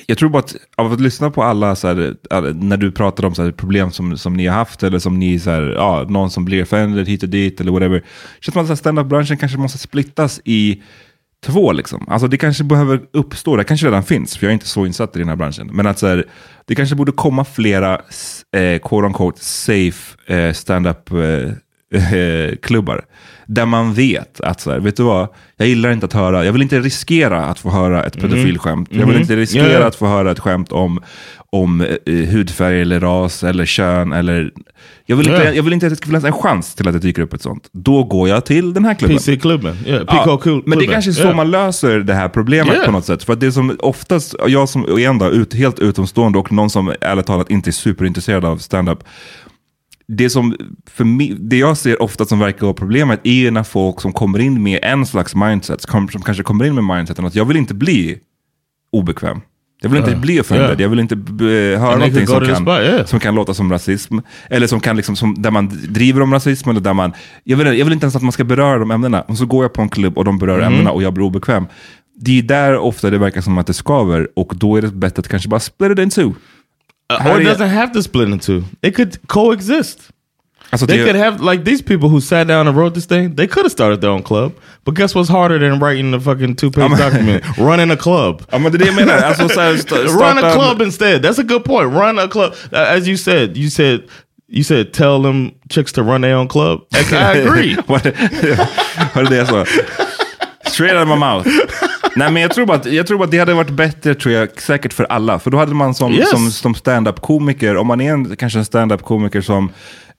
[0.06, 3.24] jag tror bara att av att lyssna på alla, så här, alla- när du pratar
[3.24, 6.06] om så här, problem som, som ni har haft, eller som ni, så här, ja,
[6.08, 8.02] någon som blir offended hit och dit, eller whatever.
[8.40, 10.82] Känns som att stand-up-branschen kanske måste splittas i
[11.46, 11.72] två.
[11.72, 12.08] Liksom.
[12.08, 15.16] Alltså det kanske behöver uppstå, det kanske redan finns, för jag är inte så insatt
[15.16, 15.70] i den här branschen.
[15.72, 16.24] Men att så här,
[16.66, 18.00] det kanske borde komma flera
[18.54, 21.56] eh, quote unquote safe eh, stand-up eh,
[22.62, 23.04] klubbar.
[23.46, 26.52] Där man vet att, så här, vet du vad, jag gillar inte att höra, jag
[26.52, 28.88] vill inte riskera att få höra ett pedofilskämt.
[28.92, 29.86] Jag vill inte riskera ja.
[29.86, 31.02] att få höra ett skämt om,
[31.50, 34.12] om eh, hudfärg eller ras eller kön.
[34.12, 34.50] Eller,
[35.06, 35.52] jag, vill inte, Ja.
[35.52, 37.42] jag vill inte att det ska finnas en chans till att det dyker upp ett
[37.42, 37.68] sånt.
[37.72, 39.16] Då går jag till den här klubben.
[39.16, 39.76] PC Klubben.
[39.86, 41.36] Yeah, Ja, men det är kanske är så Yeah.
[41.36, 42.86] man löser det här problemet Yeah.
[42.86, 43.22] på något sätt.
[43.22, 44.86] För att det som oftast, jag som
[45.18, 49.04] då, ut, helt utomstående och någon som ärligt talat inte är superintresserad av stand-up.
[50.08, 50.56] Det, som
[50.90, 54.38] för mig, det jag ser ofta som verkar vara problemet är när folk som kommer
[54.38, 57.74] in med en slags mindset, som, kanske kommer in med mindseten att jag vill inte
[57.74, 58.18] bli
[58.92, 59.40] obekväm.
[59.82, 60.82] Jag vill inte bli offended, yeah.
[60.82, 61.44] jag vill inte b-
[61.76, 63.04] höra And någonting som kan, spot, yeah.
[63.06, 64.18] som kan låta som rasism.
[64.50, 67.12] Eller som kan liksom, som, där man driver om rasism, eller där man,
[67.44, 69.20] jag vill, jag vill inte ens att man ska beröra de ämnena.
[69.22, 70.72] Och så går jag på en klubb och de berör Mm.
[70.72, 71.66] ämnena och jag blir obekväm.
[72.20, 75.20] det är där ofta det verkar som att det skaver och då är det bättre
[75.20, 76.32] att kanske bara split it in two.
[77.10, 78.64] Uh, or it doesn't have to split in two.
[78.82, 80.10] It could coexist.
[80.72, 83.34] Alltså, They could have like these people who sat down and wrote this thing.
[83.36, 84.52] They could have started their own club,
[84.84, 87.44] but guess what's harder than writing a fucking two page document?
[87.58, 88.42] Running a club.
[88.52, 89.18] Ja men det är det jag menar.
[89.22, 91.22] Alltså, så här, sta- Run a club instead.
[91.22, 91.92] That's a good point.
[91.92, 92.54] Run a club.
[92.72, 94.00] Uh, As you said, you said
[94.48, 96.80] you said tell them chicks to run their own club.
[96.92, 97.76] I agree.
[97.86, 99.64] Var det det jag sa?
[100.66, 101.46] Straight out of my mouth.
[102.16, 104.34] Nej men jag tror, bara att, jag tror bara att det hade varit bättre tror
[104.34, 105.38] jag, säkert för alla.
[105.38, 106.30] För då hade man som, Yes.
[106.30, 109.64] som, som stand-up komiker, om man är en, kanske en stand-up komiker som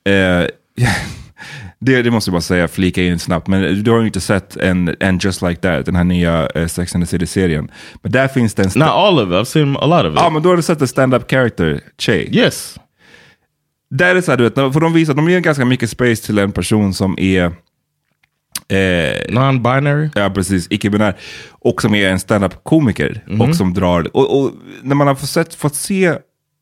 [0.10, 0.48] eh,
[1.80, 3.48] det, det måste jag bara säga, flika in snabbt.
[3.48, 6.68] Men du har ju inte sett en, en Just Like That, den här nya eh,
[6.68, 7.72] Sex and the City-serien.
[8.04, 8.70] Men där finns det en...
[8.76, 9.34] Not all of it.
[9.34, 10.20] I've seen a lot of it.
[10.20, 12.28] Ja, men då har du sett en stand-up character, Che.
[12.38, 12.76] yes.
[13.89, 16.16] Där är det så här, du vet, för de visar, de ger ganska mycket space
[16.26, 17.52] till en person som är...
[18.68, 20.09] Eh, Non-binary.
[20.16, 20.68] Ja, precis.
[20.70, 21.13] Icke-binär.
[21.51, 23.24] Och som är en stand-up-komiker.
[23.28, 23.41] Mhm.
[23.41, 24.18] Och som drar...
[24.18, 24.51] Och, och
[24.84, 26.05] när man har fått, sett, fått se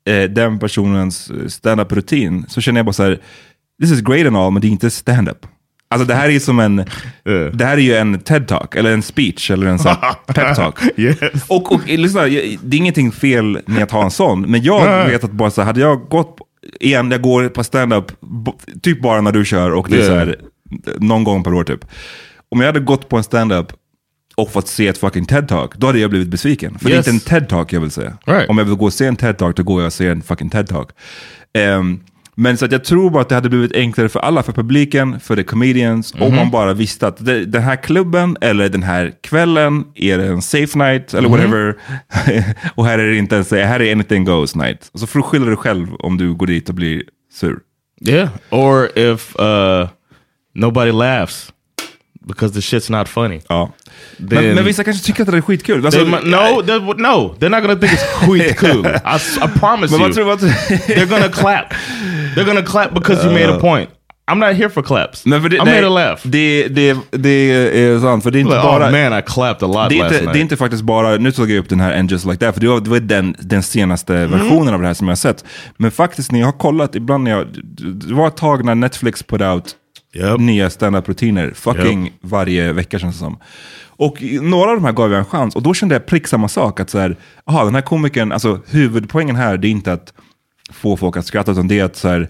[0.08, 3.20] eh, den personens eh, stand-up-rutin så känner jag bara så här,
[3.82, 5.46] this is great and all, men det är inte stand-up.
[5.90, 6.76] Alltså det här är som en...
[7.54, 10.90] Det här är ju en TED-talk, eller en speech, eller en sån här pep-talk.
[10.98, 11.18] Yes.
[11.48, 15.06] Och, och lyssna, jag- det är ingenting fel med att ha en sån, men jag
[15.10, 16.38] vet att bara så här, hade jag gått,
[16.80, 18.12] igen, jag går på stand-up,
[18.82, 20.12] typ bara när du kör och det är Yeah.
[20.14, 20.36] så här,
[20.98, 21.86] någon gång per år typ.
[22.52, 23.68] Om jag hade gått på en stand-up
[24.36, 26.80] och fått se ett fucking TED-talk, då hade jag blivit besviken.
[26.80, 27.06] För Yes.
[27.06, 28.12] det är inte en TED-talk jag vill se.
[28.26, 28.50] Right.
[28.50, 30.50] Om jag vill gå och se en TED-talk, då går jag och ser en fucking
[30.50, 30.90] TED-talk.
[31.54, 32.00] Ehm,
[32.36, 35.20] men så att jag tror bara att det hade blivit enklare för alla, för publiken,
[35.20, 36.36] för the comedians, om Mhm.
[36.36, 40.42] man bara visste att det, den här klubben eller den här kvällen är det en
[40.42, 41.38] safe night eller Mhm.
[41.38, 41.76] whatever.
[42.76, 44.90] och här är det inte ens, här är anything goes night.
[44.94, 47.04] Och så får du skylla dig själv om du går dit och blir
[47.34, 47.60] sur.
[48.08, 48.30] Yeah.
[48.50, 49.88] Or if uh,
[50.56, 51.50] nobody laughs
[52.28, 53.42] because the shit's not funny.
[53.50, 53.72] Ja.
[54.18, 55.86] Then- Men, men vissa kanske tycker att det är skitkul.
[55.86, 58.38] Alltså, They no, they- no, they're not gonna think it's cool.
[58.86, 60.14] I, I promise you.
[60.14, 61.74] tror they're gonna clap.
[62.36, 63.90] They're gonna clap because you made a point.
[64.32, 65.26] I'm not here for claps.
[65.26, 66.20] Men för det, I'm nej, here to laugh.
[66.24, 68.88] Det, det, det är sant, för det är inte Like, bara...
[68.88, 70.34] oh man, I clapped a lot det, är last inte, night.
[70.34, 72.54] det är inte faktiskt bara, nu tog jag upp den här And Just Like That,
[72.54, 74.32] för det var, det var den, den senaste Mm.
[74.32, 75.46] versionen av det här som jag har sett.
[75.78, 77.48] Men faktiskt när jag har kollat, ibland när jag,
[78.08, 79.64] det var ett tag när Netflix put out
[80.40, 82.14] nya stand-up-rutiner, fucking Yep.
[82.22, 83.38] varje vecka känns det som.
[83.88, 86.48] Och några av de här gav jag en chans, och då kände jag prick samma
[86.48, 90.14] sak, att så här, aha, den här komikern, alltså huvudpoängen här, det är inte att
[90.72, 92.30] få folk att skratta, utan det är att så här,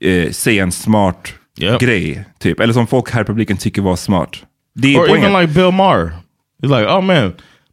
[0.00, 1.80] eh, säga en smart Yep.
[1.80, 2.60] grej, typ.
[2.60, 4.42] Eller som folk här i publiken tycker var smart.
[4.74, 5.30] Det är or poängen.
[5.30, 6.12] even like Bill Maher.
[6.62, 7.32] He's like, oh man,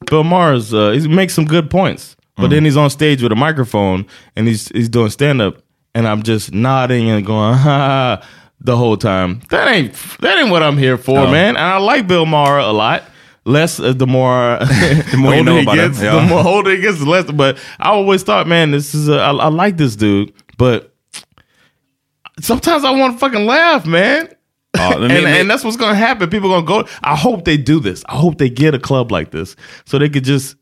[0.10, 2.50] Bill Maher's uh, he makes some good points, but Mm.
[2.52, 4.04] then he's on stage with a microphone
[4.36, 5.56] and he's he's doing stand up,
[5.95, 8.18] and I'm just nodding and going ha
[8.68, 9.39] the whole time.
[9.49, 11.32] That ain't that ain't what I'm here for, No.
[11.32, 11.55] man.
[11.55, 13.03] And I like Bill Maher a lot.
[13.45, 16.15] Less uh, the more the more you know he about him, gets, yeah.
[16.22, 17.32] the more older he gets, the less.
[17.32, 20.93] But I always thought, man, this is a, I, I like this dude, but
[22.41, 24.26] sometimes I want to fucking laugh, man.
[24.76, 26.30] Men- and, men- and that's what's gonna happen.
[26.30, 26.88] People gonna go.
[27.03, 28.03] I hope they do this.
[28.07, 29.55] I hope they get a club like this
[29.86, 30.55] so they could just.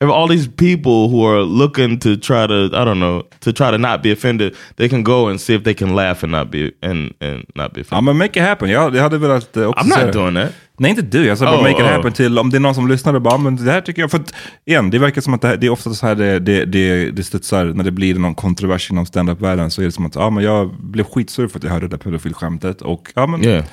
[0.00, 3.70] If all these people who are looking to try to, I don't know, to try
[3.70, 6.50] to not be offended, they can go and see if they can laugh and not
[6.50, 8.04] be and and not be Ja offended.
[8.04, 10.12] men make it happen, jag, jag hade velat eh, också I'm not det.
[10.12, 10.52] doing that.
[10.78, 11.86] Nej inte du, jag sa bara Oh, make it oh.
[11.86, 14.02] happen till, om det är någon som lyssnar och bara, "Ah, men det här tycker
[14.02, 14.34] jag, för att
[14.64, 17.10] igen, det verkar som att det, här, det är ofta så här det, det, det,
[17.10, 20.30] det studsar, när det blir någon kontrovers inom stand-up-världen så är det som att, ja
[20.30, 23.64] men jag blev skitsur för att jag hörde det där pedofilskämtet och ja men, Yeah.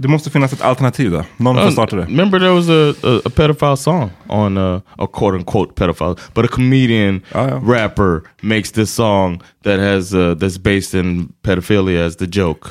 [0.00, 1.24] Det måste finnas ett alternativ där.
[1.36, 2.02] Någon får Uh, starta det.
[2.02, 6.44] Remember there was a, a, a pedophile song on uh, a quote unquote pedophile, but
[6.44, 7.20] a comedian
[7.62, 12.68] rapper makes this song that has uh, that's based in pedophilia as the joke.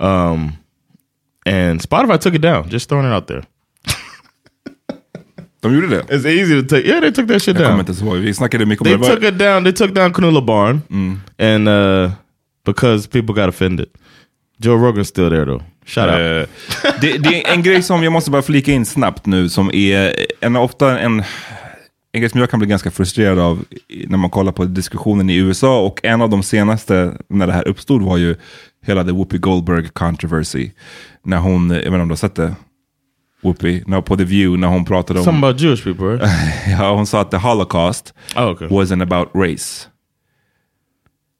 [0.00, 0.52] Um,
[1.46, 2.68] and Spotify took it down.
[2.70, 3.42] Just throwing it out there.
[5.62, 6.02] De gjorde det?
[6.08, 6.86] It's easy to take.
[6.88, 7.90] Yeah, they took that shit Jag kommer down.
[7.90, 9.64] inte ihåg, vi snackade mycket om They took it down.
[9.64, 10.80] They took down Canula Barn,
[11.38, 12.10] and uh,
[12.64, 13.86] because people got offended.
[14.62, 15.62] Joe Rogan's still there though.
[15.96, 16.46] Eh,
[17.00, 20.14] det, det är en grej som jag måste bara flika in snabbt nu, som är
[20.40, 21.22] en, ofta en,
[22.12, 23.64] en grej som jag kan bli ganska frustrerad av
[24.06, 25.80] när man kollar på diskussionen i USA.
[25.80, 28.36] Och en av de senaste, när det här uppstod, var ju
[28.86, 30.70] hela the Whoopi Goldberg controversy.
[31.24, 32.54] När hon, jag vet inte om du har sett det?
[33.42, 35.24] Whoopi, när, på The View, när hon pratade om...
[35.24, 36.30] Something about Jewish people, right?
[36.78, 38.68] ja, hon sa att the Holocaust Oh, okay.
[38.68, 39.86] wasn't about race.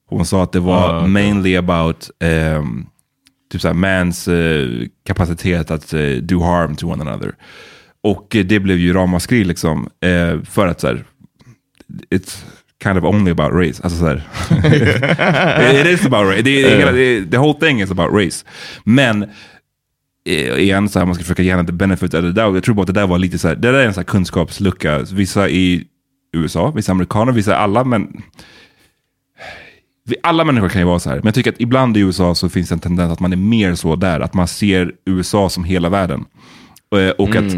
[0.09, 1.09] Hon sa att det var Ah, okay.
[1.09, 2.87] mainly about um,
[3.51, 4.67] typ såhär, mans eh,
[5.05, 7.35] kapacitet att eh, do harm to one another.
[8.03, 9.89] Och eh, det blev ju ramaskri liksom.
[10.05, 11.03] eh, för att såhär,
[12.15, 12.43] it's
[12.83, 13.83] kind of only about race.
[13.83, 14.23] Alltså såhär,
[15.81, 16.41] it is about race.
[16.41, 18.45] Det, hela- det, the whole thing is about race.
[18.83, 19.23] Men
[20.29, 22.55] eh, igen, så här, man ska försöka ge henne the benefit of the doubt.
[22.55, 23.99] Jag tror bara att det där var lite så här, det där är en så
[23.99, 24.99] här kunskapslucka.
[24.99, 25.83] Vissa i
[26.33, 28.21] USA, vissa amerikaner, vissa alla, men
[30.23, 31.15] alla människor kan ju vara så här.
[31.17, 33.37] Men jag tycker att ibland i USA så finns det en tendens att man är
[33.37, 36.25] mer så där, att man ser USA som hela världen.
[36.95, 37.53] Eh, Och att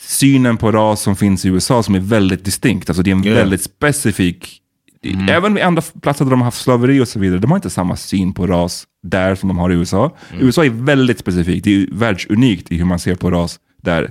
[0.00, 3.22] synen på ras som finns i USA som är väldigt distinkt, alltså det är en
[3.22, 3.34] Ja.
[3.34, 4.56] väldigt specifik
[5.30, 7.70] Även med andra platser där de har haft slaveri och så vidare, de har inte
[7.70, 10.16] samma syn på ras där som de har i USA.
[10.40, 14.10] USA är väldigt specifikt, det är världsunikt i hur man ser på ras där.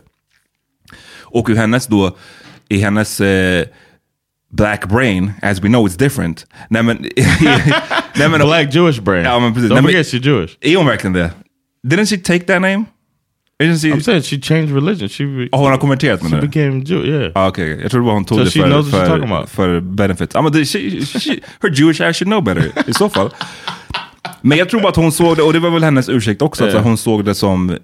[1.19, 2.17] Och ur hennes då,
[2.69, 3.65] i hennes eh,
[4.51, 6.45] black brain, as we know it's different.
[6.69, 7.05] Nej men...
[8.15, 9.23] nej, men Black Jewish brain.
[9.25, 9.69] Ja men precis.
[9.71, 10.53] Don't Nej, forget she's Jewish.
[10.61, 11.31] är hon verkligen det?
[11.87, 12.85] Didn't she take that name?
[13.63, 15.09] Isn't she, I'm saying she changed religion.
[15.09, 16.47] She, re- oh, hon har konverterat she menar du?
[16.47, 17.05] became Jew.
[17.05, 17.31] Yeah.
[17.35, 19.19] Ah, Okej, jag tror det var hon tog So det she för, knows what för,
[19.23, 19.49] about.
[19.49, 20.35] för benefits.
[20.35, 20.65] Ja, men she,
[21.19, 23.29] she, her Jewish ass should know better i så fall.
[24.41, 26.63] Men jag tror bara att hon såg det, och det var väl hennes ursäkt också,
[26.65, 26.77] Yeah.
[26.77, 27.77] att hon såg det som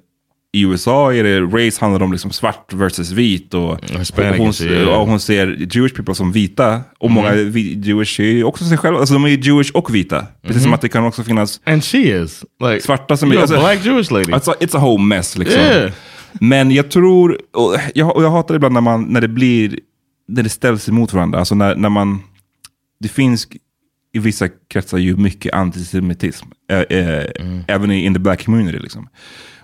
[0.56, 4.88] i USA är det, race handlar om liksom svart versus vit och, Hispanic hon, yeah.
[4.88, 6.82] Och hon ser Jewish people som vita.
[7.00, 10.26] Och många vi, Jewish är också sig själva, alltså de är Jewish och vita.
[10.42, 12.46] Precis som att det kan också finnas And she is.
[12.64, 13.38] Like, svarta som är...
[13.38, 14.32] Alltså, black Jewish lady.
[14.32, 15.60] Alltså, it's a whole mess liksom.
[15.60, 15.92] Yeah.
[16.34, 19.80] Men jag tror, och jag, och jag hatar ibland när, man, när det blir,
[20.28, 21.40] när det ställs emot varandra.
[21.40, 22.22] Alltså när, när man,
[23.00, 23.48] det finns
[24.14, 26.46] i vissa kretsar ju mycket antisemitism.
[26.72, 27.24] Äh, äh,
[27.68, 29.08] Även i in the black community liksom.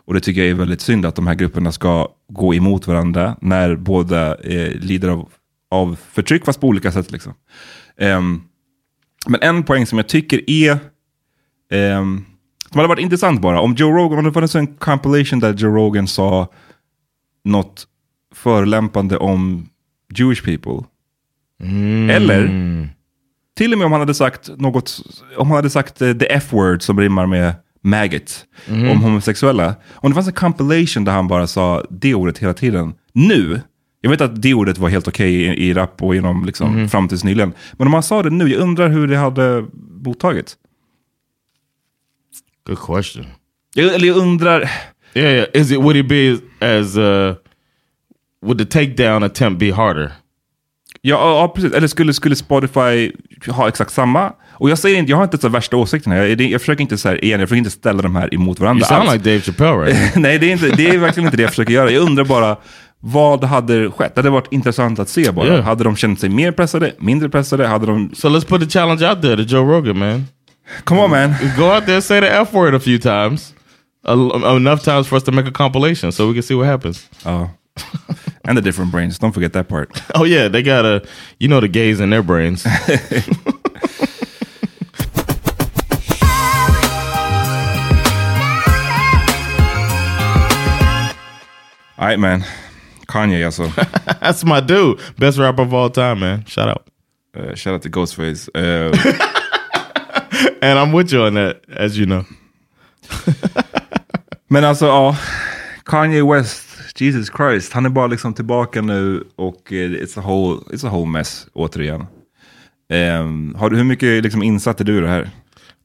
[0.05, 3.37] Och det tycker jag är väldigt synd att de här grupperna ska gå emot varandra
[3.41, 5.29] när båda eh, lider av,
[5.71, 7.11] av förtryck, fast på olika sätt.
[7.11, 7.33] Liksom.
[7.97, 8.41] Ehm,
[9.27, 10.79] men en poäng som jag tycker är
[11.71, 12.25] ehm,
[12.69, 15.75] som hade varit intressant bara, om Joe Rogan, om det fanns en compilation där Joe
[15.75, 16.47] Rogan sa
[17.43, 17.87] något
[18.35, 19.69] förolämpande om
[20.13, 20.87] Jewish people.
[22.11, 22.47] Eller
[23.55, 25.01] till och med om han hade sagt något,
[25.37, 27.53] om han hade sagt eh, the F-word som rimmar med
[27.83, 29.75] maggot, om homosexuella.
[29.93, 32.93] Om det fanns en compilation där han bara sa det ordet hela tiden.
[33.13, 33.61] Nu,
[34.01, 37.07] jag vet att det ordet var helt okej i, i rap och inom liksom, fram
[37.07, 37.53] tills nyligen.
[37.73, 39.65] Men om han sa det nu, jag undrar hur det hade
[40.05, 40.57] mottagits.
[42.67, 43.25] Good question.
[43.73, 44.69] Jag, eller jag undrar,
[45.13, 45.45] Yeah, yeah.
[45.53, 47.35] Is it would it be as uh
[48.41, 50.11] would the takedown attempt be harder?
[51.01, 51.73] Ja, ja precis.
[51.73, 53.11] Eller skulle, skulle Spotify
[53.47, 54.33] ha exakt samma?
[54.61, 56.17] Och jag säger inte, jag har inte så värsta åsikterna.
[56.17, 58.79] Jag, jag försöker inte så här, igen, jag försöker inte ställa de här emot varandra.
[58.79, 59.13] You sound alls.
[59.13, 60.15] like Dave Chappelle right.
[60.15, 61.91] Nej, det är, inte, det är verkligen inte det jag försöker göra.
[61.91, 62.57] Jag undrar bara,
[62.99, 64.15] vad hade skett?
[64.15, 65.47] Det hade varit intressant att se bara.
[65.47, 65.63] Yeah.
[65.63, 67.67] Hade de känt sig mer pressade, mindre pressade?
[67.67, 68.11] Hade de...
[68.15, 70.27] So let's put the challenge out there to Joe Rogan, man.
[70.83, 71.33] Come on man!
[71.57, 73.53] Go out there, say the F word a few times.
[74.07, 77.09] A- enough times for us to make a compilation so we can see what happens.
[77.25, 77.49] Ja.
[78.43, 79.89] And the different brains, don't forget that part.
[80.15, 81.01] Oh yeah, they got a
[81.39, 82.65] you know the gays in their brains.
[92.01, 92.43] Alright man.
[93.07, 93.63] Kanye alltså.
[94.21, 94.99] That's my dude.
[95.17, 96.45] Best rapper of all time, man.
[96.45, 96.87] Shout out.
[97.37, 98.49] Uh, shout out to Ghostface.
[98.55, 98.91] Uh,
[100.61, 102.25] And I'm with you on that, as you know.
[104.49, 105.15] Men alltså, ja.
[105.83, 107.73] Kanye West, Jesus Christ.
[107.73, 111.47] Han är bara liksom tillbaka nu och eh, it's a whole, it's a whole mess
[111.53, 112.05] återigen.
[112.89, 115.29] Ehm, har du, hur mycket liksom insatt är du i det här?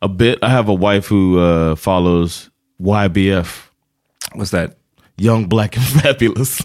[0.00, 0.38] A bit.
[0.42, 3.68] I have a wife who uh, follows YBF,
[4.34, 4.85] What's that?
[5.18, 6.60] Young Black and Fabulous,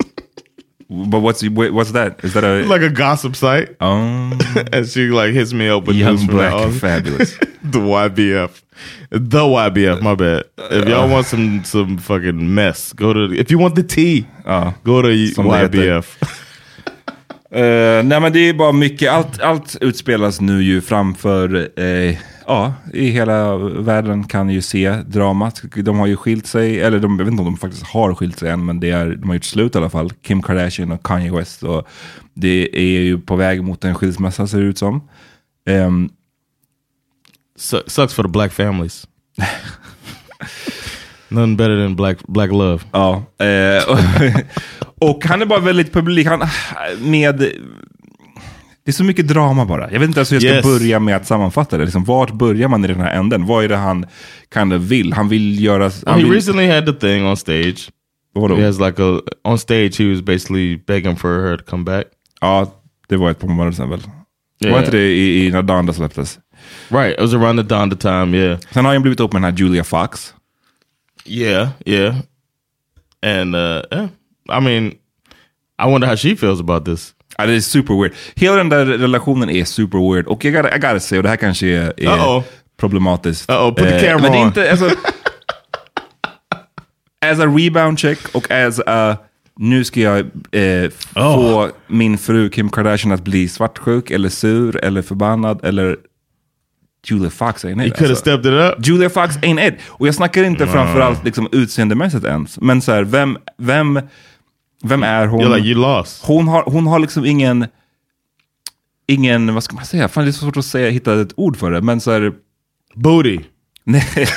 [0.90, 2.20] But what's what's that?
[2.24, 3.70] Is that a like a gossip site.
[3.80, 4.38] um,
[4.74, 7.38] and she like hits me up with young black and fabulous?
[7.64, 8.62] the YBF,
[9.10, 10.02] the YBF.
[10.02, 10.44] My bad.
[10.72, 13.34] If y'all want some some fucking mess, go to.
[13.34, 14.74] If you want the tea, Ja.
[14.84, 15.08] go to.
[15.08, 16.18] YBF.
[17.54, 22.16] Eh, nej men det är bara mycket, allt, allt utspelas nu ju framför, eh,
[22.52, 25.62] ja, i hela världen kan ju se dramat.
[25.76, 28.40] De har ju skilt sig, eller de, jag vet inte om de faktiskt har skilt
[28.40, 30.10] sig än, men det är, de har gjort slut i alla fall.
[30.22, 31.64] Kim Kardashian och Kanye West.
[31.64, 31.88] Och
[32.34, 35.02] det är ju på väg mot en skilsmässa ser det ut som.
[37.60, 39.08] Su- sucks for the black families.
[41.30, 42.80] Nothing better than black black love.
[42.92, 44.00] Ja, eh, och,
[45.10, 46.28] och han är bara väldigt publik.
[46.28, 46.48] Han,
[47.00, 47.46] med,
[48.86, 49.92] det är så mycket drama bara.
[49.92, 50.80] Jag vet inte ens hur jag ska Yes.
[50.80, 51.84] börja med att sammanfatta det.
[51.84, 53.46] Liksom, vart börjar man i den här änden?
[53.46, 54.06] Vad är det han
[54.54, 55.14] kind of vill?
[55.14, 55.80] Han vill göra...
[55.84, 57.90] Well, Han he vill, recently had the thing on stage.
[58.34, 58.56] vadå?
[58.56, 60.00] He has like a on stage.
[60.00, 62.04] He was basically begging for her to come back.
[62.42, 62.74] Ja,
[63.10, 64.00] det var ett par månader sedan väl?
[64.64, 64.74] Yeah.
[64.74, 66.40] Var inte det i, i när Donda släpptes?
[66.90, 68.38] Right, it was around the Donda time.
[68.38, 70.34] Yeah, Sen har han blivit upp med den här Julia Fox.
[71.26, 72.16] yeah, yeah.
[73.24, 74.08] And uh, yeah,
[74.50, 74.92] I mean,
[75.80, 77.14] I wonder how she feels about this.
[77.42, 78.14] Ja, det är super weird.
[78.36, 80.28] Hela den där relationen är super weird.
[80.28, 82.44] Och jag gotta, I gotta say, och det här kanske är, är Uh-oh.
[82.80, 83.50] problematiskt.
[83.50, 84.86] Uh-oh, put the Eh, camera men det är inte, alltså,
[87.26, 89.18] as a rebound check och as a
[89.60, 90.20] nu ska jag
[90.52, 91.36] eh, Oh.
[91.36, 95.98] få min fru Kim Kardashian att bli svartsjuk eller sur eller förbannad eller
[97.08, 97.88] Julia Fox ain't it.
[97.88, 98.22] You could have alltså.
[98.22, 98.88] stepped it up.
[98.88, 99.74] Julia Fox ain't it.
[99.88, 102.60] Och jag snackar inte framförallt liksom utseendemässigt ens.
[102.60, 104.00] Men så här, vem, vem,
[104.84, 105.42] vem är hon?
[105.42, 106.24] You're like, you lost.
[106.26, 107.66] hon, har, hon har liksom ingen,
[109.08, 110.08] ingen, vad ska man säga?
[110.08, 111.82] Fan det är så svårt att säga, hitta ett ord för det.
[111.82, 112.32] Men så här,
[112.96, 113.40] Booty.
[113.84, 114.04] Nej,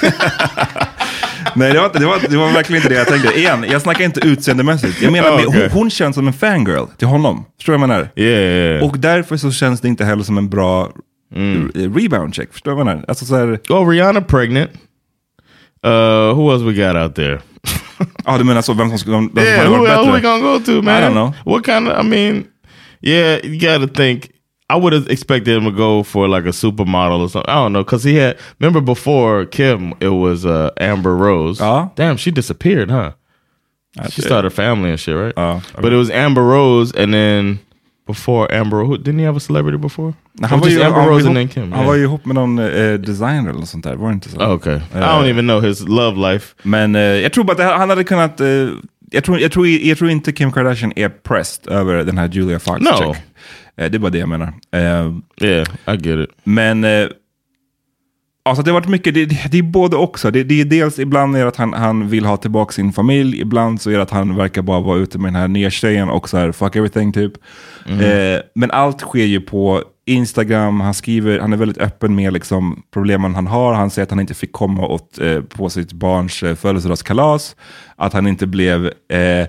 [1.57, 3.39] Nej det, var inte, det, var, det var verkligen inte det jag tänkte.
[3.39, 5.03] Igen, jag snackar inte utseendemässigt.
[5.03, 5.63] Jag menar, Oh, med- okay.
[5.63, 7.45] hon, hon känns som en fangirl till honom.
[7.57, 8.09] Förstår du vad jag menar?
[8.17, 8.89] Yeah, yeah, yeah.
[8.89, 10.93] Och därför så känns det inte heller som en bra
[11.35, 11.71] Mm.
[11.75, 12.53] re- rebound check.
[12.53, 13.05] Förstår du vad jag menar?
[13.09, 14.71] Alltså så här, Oh, Rihanna pregnant.
[15.87, 17.41] Uh, who else we got out there?
[18.45, 20.83] Menar så, vem som skulle vem, vem som yeah, who, who we gonna go to,
[20.83, 21.03] man?
[21.03, 21.33] I don't know.
[21.45, 21.99] What kind of?
[21.99, 22.49] I mean,
[23.01, 24.31] yeah, you got to think.
[24.71, 27.51] I would have expected him to go for like a supermodel or something.
[27.51, 28.39] I don't know, because he had.
[28.59, 31.61] Remember before Kim, it was uh, Amber Rose.
[31.61, 31.91] Ja.
[31.97, 33.13] Damn, she disappeared, huh?
[34.11, 35.35] She started a family and shit, right?
[35.37, 35.61] Ja.
[35.77, 37.61] But it was Amber Rose, and then
[38.07, 40.09] before Amber, who, didn't he have a celebrity before?
[40.09, 41.63] Or Han var, ju, Amber Rose and Kim.
[41.63, 41.87] han yeah.
[41.87, 44.39] var ju ihop med någon eh, designer eller sånt där, var det inte så?
[44.39, 46.55] Oh, okay, I Uh, don't even know his love life.
[46.63, 48.41] Men eh, jag tror bara att han hade kunnat...
[49.11, 52.59] jag, tror, jag, tror, jag tror inte Kim Kardashian är pressed över den här Julia
[52.59, 52.97] Fox No.
[52.99, 53.23] check.
[53.77, 54.53] Det är bara det jag menar.
[55.41, 56.31] Yeah, I get it.
[56.45, 56.87] men...
[58.47, 60.31] Alltså det har varit mycket, det, det, det är både också.
[60.31, 63.41] Det, det är dels ibland är det att han, han vill ha tillbaka sin familj,
[63.41, 66.09] ibland så är det att han verkar bara vara ute med den här nya tjejen
[66.09, 67.33] och så här fuck everything typ.
[67.87, 72.83] Eh, men allt sker ju på Instagram, han skriver, han är väldigt öppen med liksom
[72.95, 73.75] problemen han har.
[73.75, 77.57] Han säger att han inte fick komma åt, eh, på sitt barns eh, födelsedagskalas,
[77.97, 79.47] att han inte blev eh,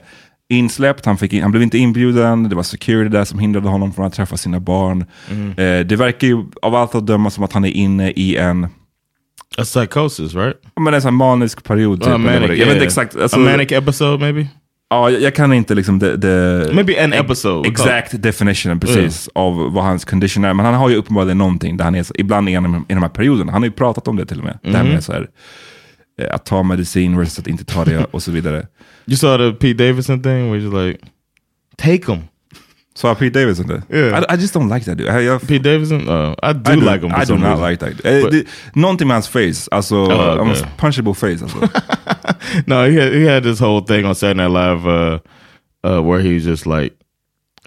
[0.50, 3.94] insläppt, han, fick in, han blev inte inbjuden, det var security där som hindrade honom
[3.94, 5.06] från att träffa sina barn.
[5.58, 8.68] Eh, det verkar ju av allt att döma som att han är inne i en
[9.58, 10.56] A psychosis, right?
[10.80, 12.00] Men en sån här manisk period.
[12.02, 12.68] Typ, vad manic, jag yeah.
[12.68, 13.16] vet inte exakt.
[13.16, 14.48] Alltså, a manic episode, maybe.
[14.90, 16.28] Ja, jag, jag kan inte liksom the, the
[16.74, 17.70] Maybe an episode.
[17.70, 20.54] exact definition precis av vad hans condition är.
[20.54, 23.10] Men han har ju uppenbarligen någonting där han är, ibland är han i de här
[23.10, 23.52] perioderna.
[23.52, 24.60] Han har ju pratat om det till och med.
[24.62, 24.94] Det här Mhm.
[24.94, 25.28] med så här,
[26.22, 28.68] eh, att ta medicin versus att inte ta det och så vidare.
[29.08, 31.00] You saw the Pete Davidson thing where he's like,
[31.78, 32.22] take him.
[32.98, 33.82] Så Pete Davidson det?
[33.94, 34.20] Yeah.
[34.22, 35.22] I, I just don't like that dude.
[35.24, 36.08] Jag, Pete Davidson?
[36.10, 37.12] Uh, I do I like him.
[37.12, 37.70] I do some not reason.
[37.70, 38.06] like that.
[38.06, 38.44] Eh, But- det,
[38.74, 39.68] någonting med hans face.
[39.72, 40.52] Alltså, Oh, okay.
[40.52, 40.64] okay.
[40.78, 41.44] punchable face.
[41.44, 41.58] Alltså.
[42.68, 45.20] no, he had, he had this whole thing on Saturday Night Live uh,
[45.84, 46.96] uh, where he was just like,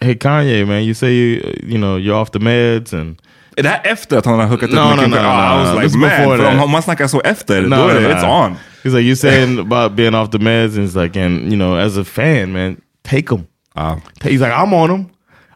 [0.00, 3.16] "Hey Kanye, man, you say you you know you're off the meds and
[3.56, 5.74] Är det här efter att han har hookat No, upp med no, no, Kardashian?
[5.74, 6.64] no, I was This like, man, för that.
[6.64, 8.56] om man snackar så efter, No, då är no, det, it's on.
[8.84, 11.78] He's like, you saying about being off the meds, and it's like, and you know,
[11.78, 13.44] as a fan, man, take them.
[13.74, 13.96] Ja.
[14.20, 15.04] He's like, I'm on them.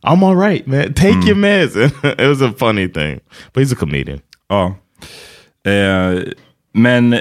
[0.02, 0.94] I'm all right, man.
[0.94, 1.76] Take your meds.
[2.18, 3.20] it was a funny thing,
[3.52, 4.20] but he's a comedian.
[4.48, 4.74] Ja.
[5.70, 6.22] Eh,
[6.74, 7.16] men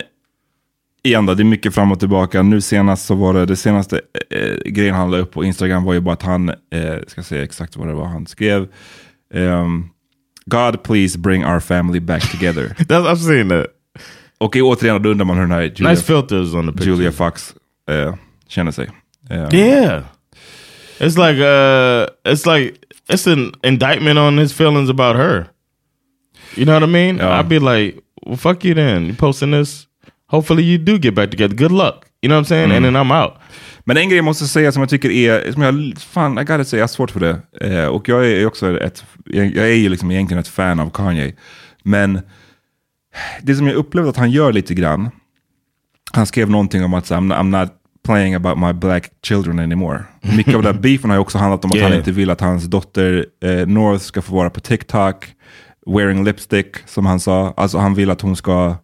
[1.03, 2.41] igen då, det är mycket fram och tillbaka.
[2.41, 5.93] Nu senast så var det, det senaste eh, grejen han la upp på Instagram var
[5.93, 6.55] ju bara att han, eh,
[7.07, 8.67] ska säga exakt vad det var han skrev.
[9.33, 9.89] Ehm,
[10.45, 12.67] God please bring our family back together.
[12.79, 13.65] That's, I've seen that.
[14.37, 16.91] Och återigen, då undrar man hur den här Julia, Nice filters on the picture.
[16.91, 17.53] Julia Fox
[17.89, 18.15] eh,
[18.47, 18.89] känner sig.
[19.29, 20.03] Eh, Yeah.
[21.01, 22.77] It's like uh it's like
[23.09, 25.47] it's an indictment on his feelings about her.
[26.55, 27.17] You know what I mean?
[27.17, 27.39] Yeah.
[27.39, 29.05] I'd be like, well, fuck you then.
[29.05, 29.87] You posting this.
[30.27, 31.55] Hopefully you do get back together.
[31.55, 32.07] Good luck.
[32.21, 32.71] You know what I'm saying?
[32.71, 33.33] And then I'm out.
[33.85, 36.63] Men en grej jag måste säga som jag tycker är, som jag, fan, I gotta
[36.63, 37.41] say, jag har svårt för det.
[37.61, 41.33] Eh, och jag är också ett, jag är ju liksom egentligen ett fan av Kanye.
[41.83, 42.21] Men
[43.41, 45.09] det som jag upplevde att han gör lite grann,
[46.13, 47.69] han skrev någonting om att I'm, I'm not
[48.05, 50.03] playing about my black children anymore.
[50.21, 51.97] Mycket av den här beefen har ju också handlat om att han Yeah.
[51.97, 55.25] inte vill att hans dotter eh, North ska få vara på TikTok,
[55.95, 57.53] wearing lipstick, som han sa.
[57.57, 58.75] Alltså han vill att hon ska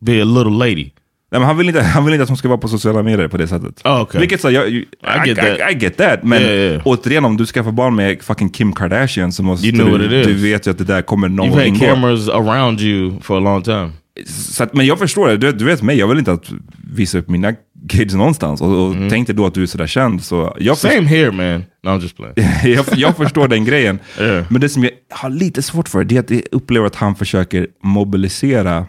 [0.00, 0.90] Be a little lady.
[1.30, 3.28] Nej, men han, vill inte, han vill inte att hon ska vara på sociala medier
[3.28, 3.80] på det sättet.
[3.84, 4.20] Oh, okay.
[4.20, 4.86] Vilket så, jag, I, I,
[5.28, 5.72] get that.
[5.72, 6.22] I, get that.
[6.22, 6.82] Men Yeah, yeah.
[6.84, 10.66] återigen, om du skaffar barn med fucking Kim Kardashian så måste You du, du vet
[10.66, 13.62] ju att det där kommer någon You've gång had cameras around you for a long
[13.62, 13.90] time.
[14.26, 16.50] Så att, men jag förstår det, du, du vet mig, jag vill inte att
[16.94, 17.54] visa upp mina
[17.88, 18.60] kids någonstans.
[18.60, 20.22] Och, och tänk dig då att du är sådär känd.
[20.24, 21.64] Så jag, Same here, man.
[21.82, 22.34] No, I'm just playing.
[22.74, 23.98] jag, jag förstår den grejen.
[24.20, 24.44] Yeah.
[24.50, 27.14] Men det som jag har lite svårt för det är att jag upplever att han
[27.14, 28.86] försöker mobilisera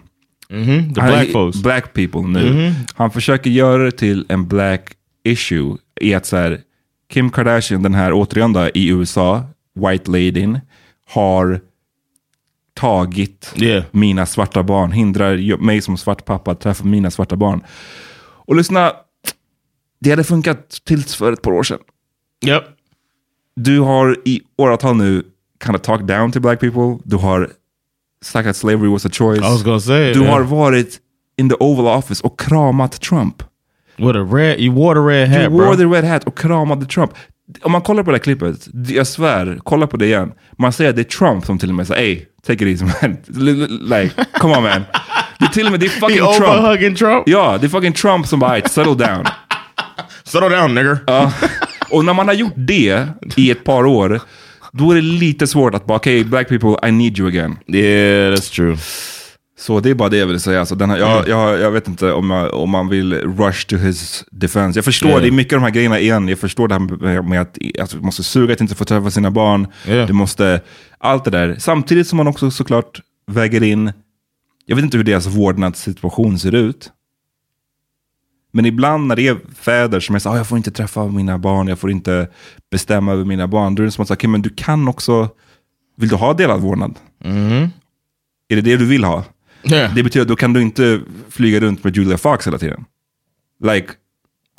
[0.50, 1.64] hmm The Han- black folks.
[1.64, 2.74] black people nu.
[2.96, 4.92] Han försöker göra det till en black
[5.24, 6.60] issue i att så här,
[7.14, 9.44] Kim Kardashian, den här återigen då, i USA,
[9.76, 10.60] white ladyn,
[11.10, 11.60] har
[12.74, 13.84] tagit Yeah.
[13.92, 17.62] mina svarta barn, hindrar mig som svart pappa att träffa mina svarta barn.
[18.50, 18.94] Och lyssna,
[20.00, 21.80] det hade funkat tills för ett par år sedan.
[22.46, 22.64] Yep.
[23.56, 25.24] Du har i åratal nu
[25.64, 26.98] kind of talked down to black people.
[27.04, 27.50] Du har
[28.22, 29.40] sagt att slavery was a choice.
[29.40, 30.14] I was gonna say.
[30.14, 30.34] Du yeah.
[30.34, 31.00] har varit
[31.38, 33.44] in the Oval Office och kramat Trump.
[33.98, 35.76] What a red, you wore the red You hat wore bro.
[35.76, 37.12] the red hat och kramade Trump.
[37.62, 40.32] Om man kollar på det här klippet, jag svär, kolla på det igen.
[40.58, 42.86] Man säger att det är Trump som till och med säger hey, take it easy
[42.86, 43.18] man.
[43.90, 44.84] like, come on man.
[45.40, 46.40] Det är till och med, det är He fucking Trump.
[46.50, 47.24] overhugging Trump?
[47.30, 49.26] Ja, det är fucking Trump som bara, "Aight, settle down.
[50.24, 50.98] Settle down nigger.
[51.08, 51.34] Ja.
[51.90, 54.22] Och när man har gjort det i ett par år,
[54.72, 57.58] då är det lite svårt att bara, okej, black people, I need you again.
[57.68, 58.78] Yeah, that's true.
[59.60, 60.60] Så det är bara det jag vill säga.
[60.60, 63.76] Alltså, den här, jag, jag, jag vet inte om, jag, om man vill rush to
[63.76, 64.78] his defense.
[64.78, 65.22] Jag förstår, Yeah.
[65.22, 66.28] det är mycket av de här grejerna igen.
[66.28, 69.12] Jag förstår det här med, med att alltså, du måste suga att inte få träffa
[69.12, 69.68] sina barn.
[69.88, 70.08] Yeah.
[70.08, 70.62] Du måste,
[71.00, 71.56] allt det där.
[71.60, 73.00] Samtidigt som man också såklart
[73.32, 73.92] väger in,
[74.70, 76.92] jag vet inte hur deras vårdnadssituation ser ut.
[78.52, 81.38] Men ibland när det är fäder som är så ah, jag får inte träffa mina
[81.38, 82.28] barn, jag får inte
[82.72, 83.76] bestämma över mina barn.
[83.76, 85.30] Då är det som att säga, okay, men du kan också,
[85.98, 86.96] vill du ha delad vårdnad?
[88.50, 89.24] Är det det du vill ha?
[89.64, 89.96] Yeah.
[89.96, 92.86] Det betyder att då kan du inte flyga runt med Julia Fox hela tiden.
[93.64, 93.88] Like,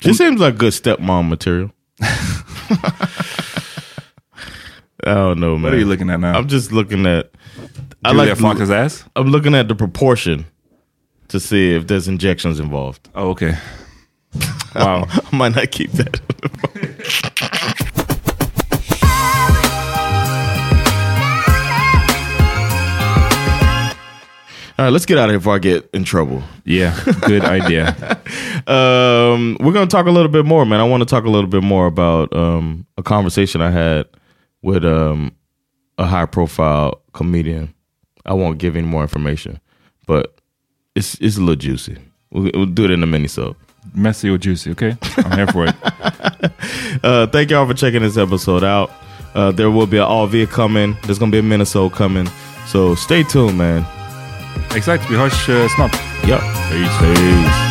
[0.03, 1.69] She seems like good stepmom material.
[5.03, 5.61] I don't know, man.
[5.61, 6.33] what are you looking at now?
[6.33, 7.31] I'm just looking at.
[8.03, 9.03] I Julia like Fox's ass?
[9.15, 10.45] I'm looking at the proportion
[11.27, 13.09] to see if there's injections involved.
[13.13, 13.57] Oh, okay.
[14.75, 15.05] Wow.
[15.09, 16.19] I might not keep that.
[24.81, 26.41] All right, let's get out of here before I get in trouble.
[26.65, 27.89] Yeah, good idea.
[28.65, 30.79] Um, we're going to talk a little bit more, man.
[30.79, 34.07] I want to talk a little bit more about um, a conversation I had
[34.63, 35.35] with um,
[35.99, 37.75] a high profile comedian.
[38.25, 39.59] I won't give any more information,
[40.05, 40.35] but
[40.95, 41.97] it's it's a little juicy.
[42.31, 43.55] We'll, we'll do it in a mini so.
[43.93, 44.95] Messy or juicy, okay?
[45.17, 45.75] I'm here for it.
[47.03, 48.91] Uh, thank y'all for checking this episode out.
[49.33, 50.95] Uh, there will be an all via coming.
[51.03, 52.27] There's gonna be a Minnesota coming.
[52.67, 53.85] So stay tuned, man.
[54.75, 55.93] Exakt, vi hörs uh, snart.
[56.27, 56.41] Yep.
[56.69, 56.97] Peace.
[56.99, 57.70] Peace.